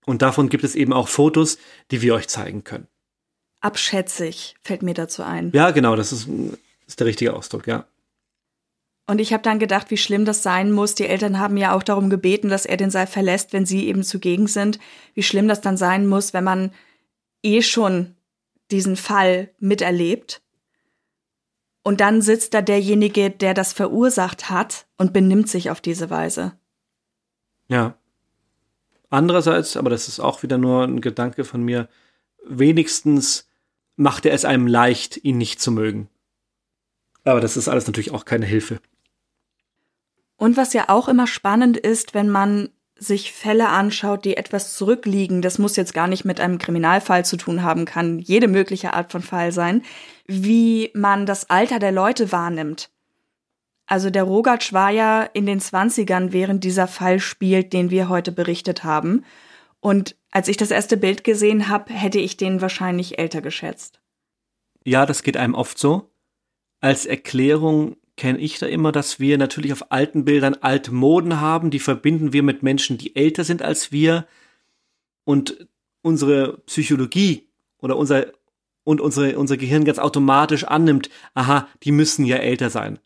[0.05, 1.57] Und davon gibt es eben auch Fotos,
[1.91, 2.87] die wir euch zeigen können.
[3.61, 5.51] Abschätzig fällt mir dazu ein.
[5.53, 6.27] Ja, genau, das ist,
[6.87, 7.85] ist der richtige Ausdruck, ja.
[9.07, 10.95] Und ich habe dann gedacht, wie schlimm das sein muss.
[10.95, 14.03] Die Eltern haben ja auch darum gebeten, dass er den Saal verlässt, wenn sie eben
[14.03, 14.79] zugegen sind.
[15.13, 16.71] Wie schlimm das dann sein muss, wenn man
[17.43, 18.15] eh schon
[18.71, 20.41] diesen Fall miterlebt.
[21.83, 26.53] Und dann sitzt da derjenige, der das verursacht hat und benimmt sich auf diese Weise.
[27.67, 27.97] Ja.
[29.09, 31.89] Andererseits, aber das ist auch wieder nur ein Gedanke von mir,
[32.45, 33.49] wenigstens
[33.95, 36.07] macht er es einem leicht, ihn nicht zu mögen.
[37.23, 38.79] Aber das ist alles natürlich auch keine Hilfe.
[40.41, 45.43] Und was ja auch immer spannend ist, wenn man sich Fälle anschaut, die etwas zurückliegen,
[45.43, 49.11] das muss jetzt gar nicht mit einem Kriminalfall zu tun haben, kann jede mögliche Art
[49.11, 49.83] von Fall sein,
[50.25, 52.89] wie man das Alter der Leute wahrnimmt.
[53.85, 58.31] Also der Rogatsch war ja in den 20ern, während dieser Fall spielt, den wir heute
[58.31, 59.23] berichtet haben.
[59.79, 64.01] Und als ich das erste Bild gesehen habe, hätte ich den wahrscheinlich älter geschätzt.
[64.85, 66.09] Ja, das geht einem oft so.
[66.79, 71.71] Als Erklärung kenne ich da immer, dass wir natürlich auf alten Bildern alte Moden haben,
[71.71, 74.27] die verbinden wir mit Menschen, die älter sind als wir.
[75.23, 75.67] Und
[76.03, 77.47] unsere Psychologie
[77.79, 78.27] oder unser,
[78.83, 82.99] und unsere, unser Gehirn ganz automatisch annimmt, aha, die müssen ja älter sein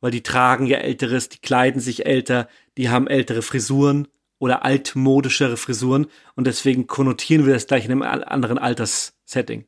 [0.00, 4.08] weil die tragen ja älteres, die kleiden sich älter, die haben ältere Frisuren
[4.38, 9.66] oder altmodischere Frisuren und deswegen konnotieren wir das gleich in einem anderen Alterssetting.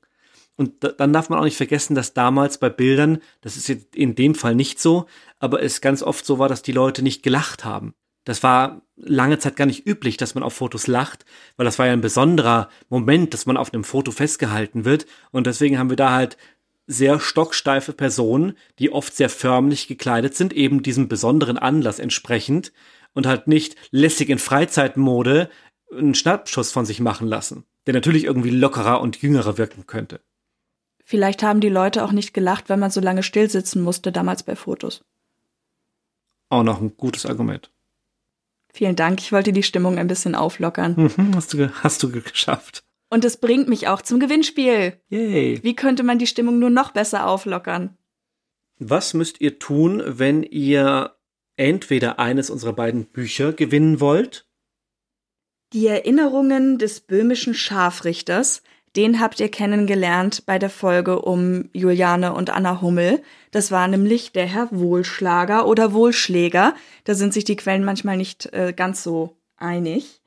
[0.62, 3.96] Und da, dann darf man auch nicht vergessen, dass damals bei Bildern, das ist jetzt
[3.96, 5.06] in dem Fall nicht so,
[5.40, 7.94] aber es ganz oft so war, dass die Leute nicht gelacht haben.
[8.22, 11.24] Das war lange Zeit gar nicht üblich, dass man auf Fotos lacht,
[11.56, 15.06] weil das war ja ein besonderer Moment, dass man auf einem Foto festgehalten wird.
[15.32, 16.36] Und deswegen haben wir da halt
[16.86, 22.72] sehr stocksteife Personen, die oft sehr förmlich gekleidet sind, eben diesem besonderen Anlass entsprechend
[23.14, 25.50] und halt nicht lässig in Freizeitmode
[25.92, 30.20] einen Schnappschuss von sich machen lassen, der natürlich irgendwie lockerer und jüngerer wirken könnte.
[31.04, 34.56] Vielleicht haben die Leute auch nicht gelacht, weil man so lange stillsitzen musste damals bei
[34.56, 35.04] Fotos.
[36.48, 37.70] Auch noch ein gutes Argument.
[38.72, 40.94] Vielen Dank, ich wollte die Stimmung ein bisschen auflockern.
[40.96, 42.84] Mhm, hast, du, hast du geschafft.
[43.10, 44.98] Und es bringt mich auch zum Gewinnspiel.
[45.10, 45.62] Yay.
[45.62, 47.98] Wie könnte man die Stimmung nur noch besser auflockern?
[48.78, 51.14] Was müsst ihr tun, wenn ihr
[51.56, 54.46] entweder eines unserer beiden Bücher gewinnen wollt?
[55.74, 58.62] Die Erinnerungen des böhmischen Scharfrichters,
[58.96, 63.22] den habt ihr kennengelernt bei der Folge um Juliane und Anna Hummel.
[63.50, 66.74] Das war nämlich der Herr Wohlschlager oder Wohlschläger.
[67.04, 70.20] Da sind sich die Quellen manchmal nicht äh, ganz so einig.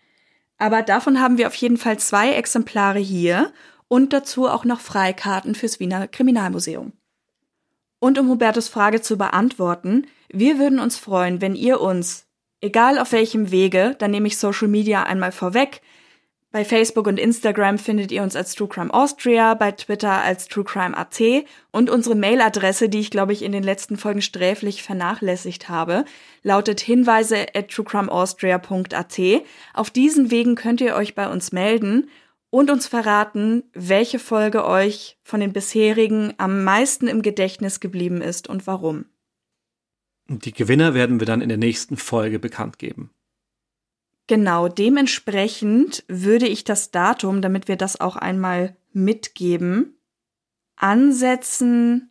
[0.57, 3.51] Aber davon haben wir auf jeden Fall zwei Exemplare hier
[3.87, 6.93] und dazu auch noch Freikarten fürs Wiener Kriminalmuseum.
[7.99, 12.25] Und um Hubertus Frage zu beantworten, wir würden uns freuen, wenn ihr uns,
[12.61, 15.81] egal auf welchem Wege, dann nehme ich Social Media einmal vorweg,
[16.55, 20.63] bei Facebook und Instagram findet ihr uns als True Crime Austria, bei Twitter als True
[20.63, 21.19] Crime AT
[21.71, 26.05] und unsere Mailadresse, die ich glaube ich in den letzten Folgen sträflich vernachlässigt habe,
[26.43, 29.19] lautet hinweise at truecrimeaustria.at.
[29.73, 32.07] Auf diesen Wegen könnt ihr euch bei uns melden
[32.51, 38.47] und uns verraten, welche Folge euch von den bisherigen am meisten im Gedächtnis geblieben ist
[38.47, 39.07] und warum.
[40.29, 43.09] Die Gewinner werden wir dann in der nächsten Folge bekannt geben.
[44.27, 49.97] Genau, dementsprechend würde ich das Datum, damit wir das auch einmal mitgeben,
[50.75, 52.09] ansetzen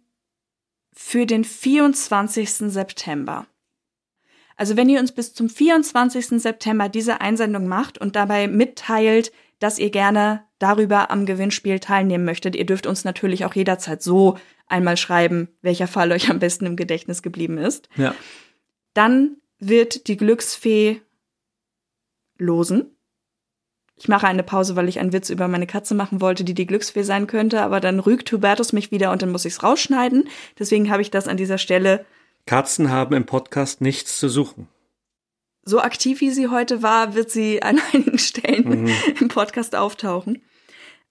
[0.92, 2.50] für den 24.
[2.50, 3.46] September.
[4.56, 6.40] Also wenn ihr uns bis zum 24.
[6.40, 12.54] September diese Einsendung macht und dabei mitteilt, dass ihr gerne darüber am Gewinnspiel teilnehmen möchtet,
[12.54, 16.76] ihr dürft uns natürlich auch jederzeit so einmal schreiben, welcher Fall euch am besten im
[16.76, 17.88] Gedächtnis geblieben ist.
[17.96, 18.14] Ja.
[18.94, 21.00] Dann wird die Glücksfee
[22.38, 22.96] losen.
[23.96, 26.66] Ich mache eine Pause, weil ich einen Witz über meine Katze machen wollte, die die
[26.66, 30.28] Glücksfee sein könnte, aber dann rügt Hubertus mich wieder und dann muss ich es rausschneiden.
[30.58, 32.04] Deswegen habe ich das an dieser Stelle.
[32.46, 34.68] Katzen haben im Podcast nichts zu suchen.
[35.62, 38.92] So aktiv wie sie heute war, wird sie an einigen Stellen mhm.
[39.20, 40.42] im Podcast auftauchen.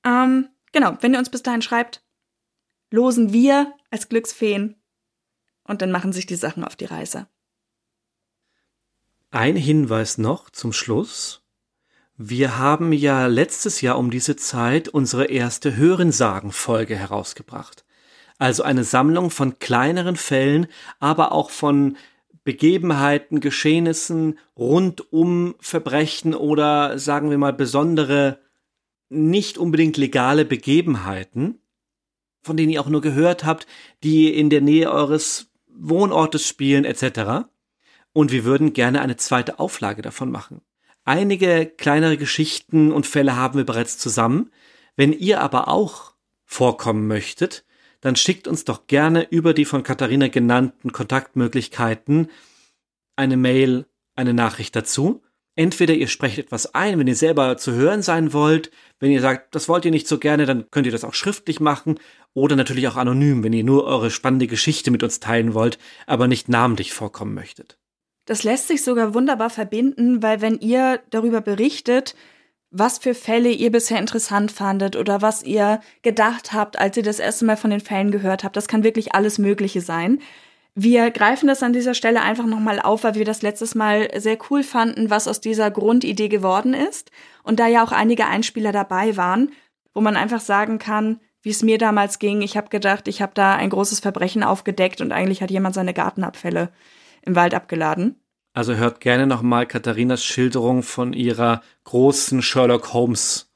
[0.06, 2.04] Ähm, genau, wenn ihr uns bis dahin schreibt,
[2.92, 4.76] losen wir als Glücksfeen
[5.64, 7.28] und dann machen sich die Sachen auf die Reise.
[9.34, 11.42] Ein Hinweis noch zum Schluss.
[12.18, 17.84] Wir haben ja letztes Jahr um diese Zeit unsere erste Hörensagen-Folge herausgebracht.
[18.38, 20.68] Also eine Sammlung von kleineren Fällen,
[21.00, 21.98] aber auch von
[22.44, 28.38] Begebenheiten, Geschehnissen rund um Verbrechen oder sagen wir mal besondere,
[29.10, 31.58] nicht unbedingt legale Begebenheiten,
[32.44, 33.66] von denen ihr auch nur gehört habt,
[34.04, 37.48] die in der Nähe eures Wohnortes spielen etc
[38.14, 40.61] und wir würden gerne eine zweite Auflage davon machen.
[41.03, 44.51] Einige kleinere Geschichten und Fälle haben wir bereits zusammen.
[44.95, 46.14] Wenn ihr aber auch
[46.45, 47.66] vorkommen möchtet,
[47.99, 52.30] dann schickt uns doch gerne über die von Katharina genannten Kontaktmöglichkeiten
[53.16, 53.86] eine Mail,
[54.16, 55.24] eine Nachricht dazu.
[55.55, 58.72] Entweder ihr sprecht etwas ein, wenn ihr selber zu hören sein wollt.
[58.99, 61.59] Wenn ihr sagt, das wollt ihr nicht so gerne, dann könnt ihr das auch schriftlich
[61.59, 61.99] machen.
[62.34, 66.28] Oder natürlich auch anonym, wenn ihr nur eure spannende Geschichte mit uns teilen wollt, aber
[66.28, 67.78] nicht namentlich vorkommen möchtet.
[68.26, 72.16] Das lässt sich sogar wunderbar verbinden, weil wenn ihr darüber berichtet,
[72.72, 77.20] was für Fälle ihr bisher interessant fandet oder was ihr gedacht habt, als ihr das
[77.20, 80.20] erste Mal von den Fällen gehört habt, das kann wirklich alles Mögliche sein.
[80.74, 84.40] Wir greifen das an dieser Stelle einfach nochmal auf, weil wir das letztes Mal sehr
[84.50, 87.12] cool fanden, was aus dieser Grundidee geworden ist.
[87.44, 89.52] Und da ja auch einige Einspieler dabei waren,
[89.94, 92.42] wo man einfach sagen kann, wie es mir damals ging.
[92.42, 95.94] Ich habe gedacht, ich habe da ein großes Verbrechen aufgedeckt und eigentlich hat jemand seine
[95.94, 96.70] Gartenabfälle
[97.26, 98.20] im Wald abgeladen.
[98.54, 103.52] Also hört gerne nochmal Katharinas Schilderung von ihrer großen Sherlock Holmes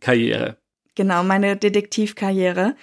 [0.00, 0.58] Karriere.
[0.94, 2.76] Genau, meine Detektivkarriere.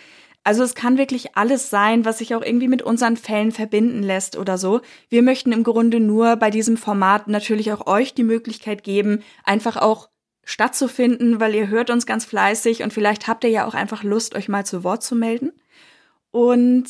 [0.43, 4.37] Also es kann wirklich alles sein, was sich auch irgendwie mit unseren Fällen verbinden lässt
[4.37, 4.81] oder so.
[5.07, 9.77] Wir möchten im Grunde nur bei diesem Format natürlich auch euch die Möglichkeit geben, einfach
[9.77, 10.09] auch
[10.43, 14.33] stattzufinden, weil ihr hört uns ganz fleißig und vielleicht habt ihr ja auch einfach Lust,
[14.33, 15.51] euch mal zu Wort zu melden.
[16.31, 16.87] Und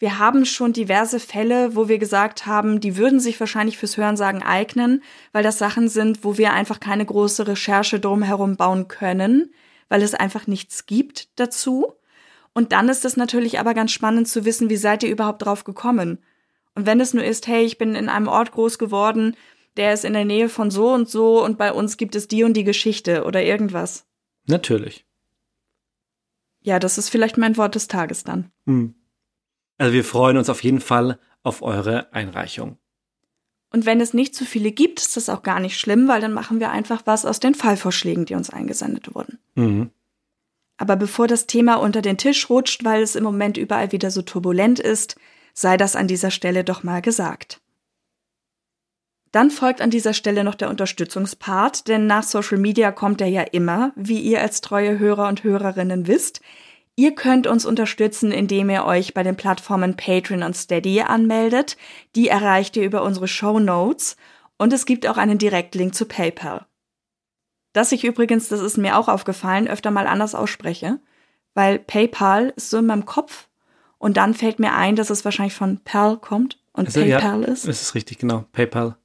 [0.00, 4.42] wir haben schon diverse Fälle, wo wir gesagt haben, die würden sich wahrscheinlich fürs Hörensagen
[4.42, 9.52] eignen, weil das Sachen sind, wo wir einfach keine große Recherche drumherum bauen können,
[9.90, 11.92] weil es einfach nichts gibt dazu.
[12.54, 15.64] Und dann ist es natürlich aber ganz spannend zu wissen, wie seid ihr überhaupt drauf
[15.64, 16.18] gekommen?
[16.74, 19.36] Und wenn es nur ist, hey, ich bin in einem Ort groß geworden,
[19.76, 22.42] der ist in der Nähe von so und so und bei uns gibt es die
[22.42, 24.06] und die Geschichte oder irgendwas.
[24.46, 25.04] Natürlich.
[26.62, 28.50] Ja, das ist vielleicht mein Wort des Tages dann.
[28.66, 28.94] Hm.
[29.80, 32.76] Also wir freuen uns auf jeden Fall auf eure Einreichung.
[33.72, 36.34] Und wenn es nicht zu viele gibt, ist das auch gar nicht schlimm, weil dann
[36.34, 39.38] machen wir einfach was aus den Fallvorschlägen, die uns eingesendet wurden.
[39.54, 39.88] Mhm.
[40.76, 44.20] Aber bevor das Thema unter den Tisch rutscht, weil es im Moment überall wieder so
[44.20, 45.16] turbulent ist,
[45.54, 47.62] sei das an dieser Stelle doch mal gesagt.
[49.32, 53.42] Dann folgt an dieser Stelle noch der Unterstützungspart, denn nach Social Media kommt er ja
[53.42, 56.42] immer, wie ihr als treue Hörer und Hörerinnen wisst.
[56.96, 61.76] Ihr könnt uns unterstützen, indem ihr euch bei den Plattformen Patreon und Steady anmeldet.
[62.14, 64.16] Die erreicht ihr über unsere Show Notes
[64.58, 66.66] und es gibt auch einen Direktlink zu PayPal.
[67.72, 71.00] Dass ich übrigens, das ist mir auch aufgefallen, öfter mal anders ausspreche,
[71.54, 73.48] weil PayPal ist so in meinem Kopf
[73.98, 77.48] und dann fällt mir ein, dass es wahrscheinlich von PAL kommt und also, PayPal ja,
[77.48, 77.68] ist.
[77.68, 78.44] Das ist richtig, genau.
[78.52, 78.96] PayPal.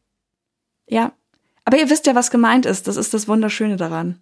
[0.88, 1.14] Ja.
[1.64, 2.88] Aber ihr wisst ja, was gemeint ist.
[2.88, 4.20] Das ist das Wunderschöne daran.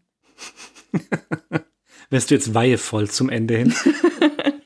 [2.13, 3.73] Wärst du jetzt weihevoll zum Ende hin?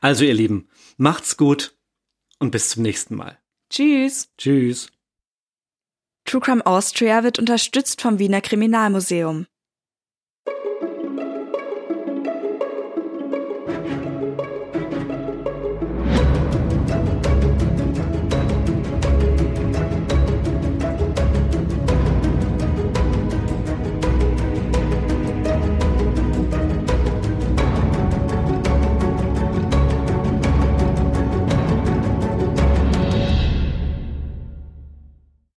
[0.00, 1.78] also, ihr Lieben, macht's gut
[2.40, 3.38] und bis zum nächsten Mal.
[3.70, 4.32] Tschüss.
[4.36, 4.90] Tschüss.
[6.24, 9.46] True Crime Austria wird unterstützt vom Wiener Kriminalmuseum.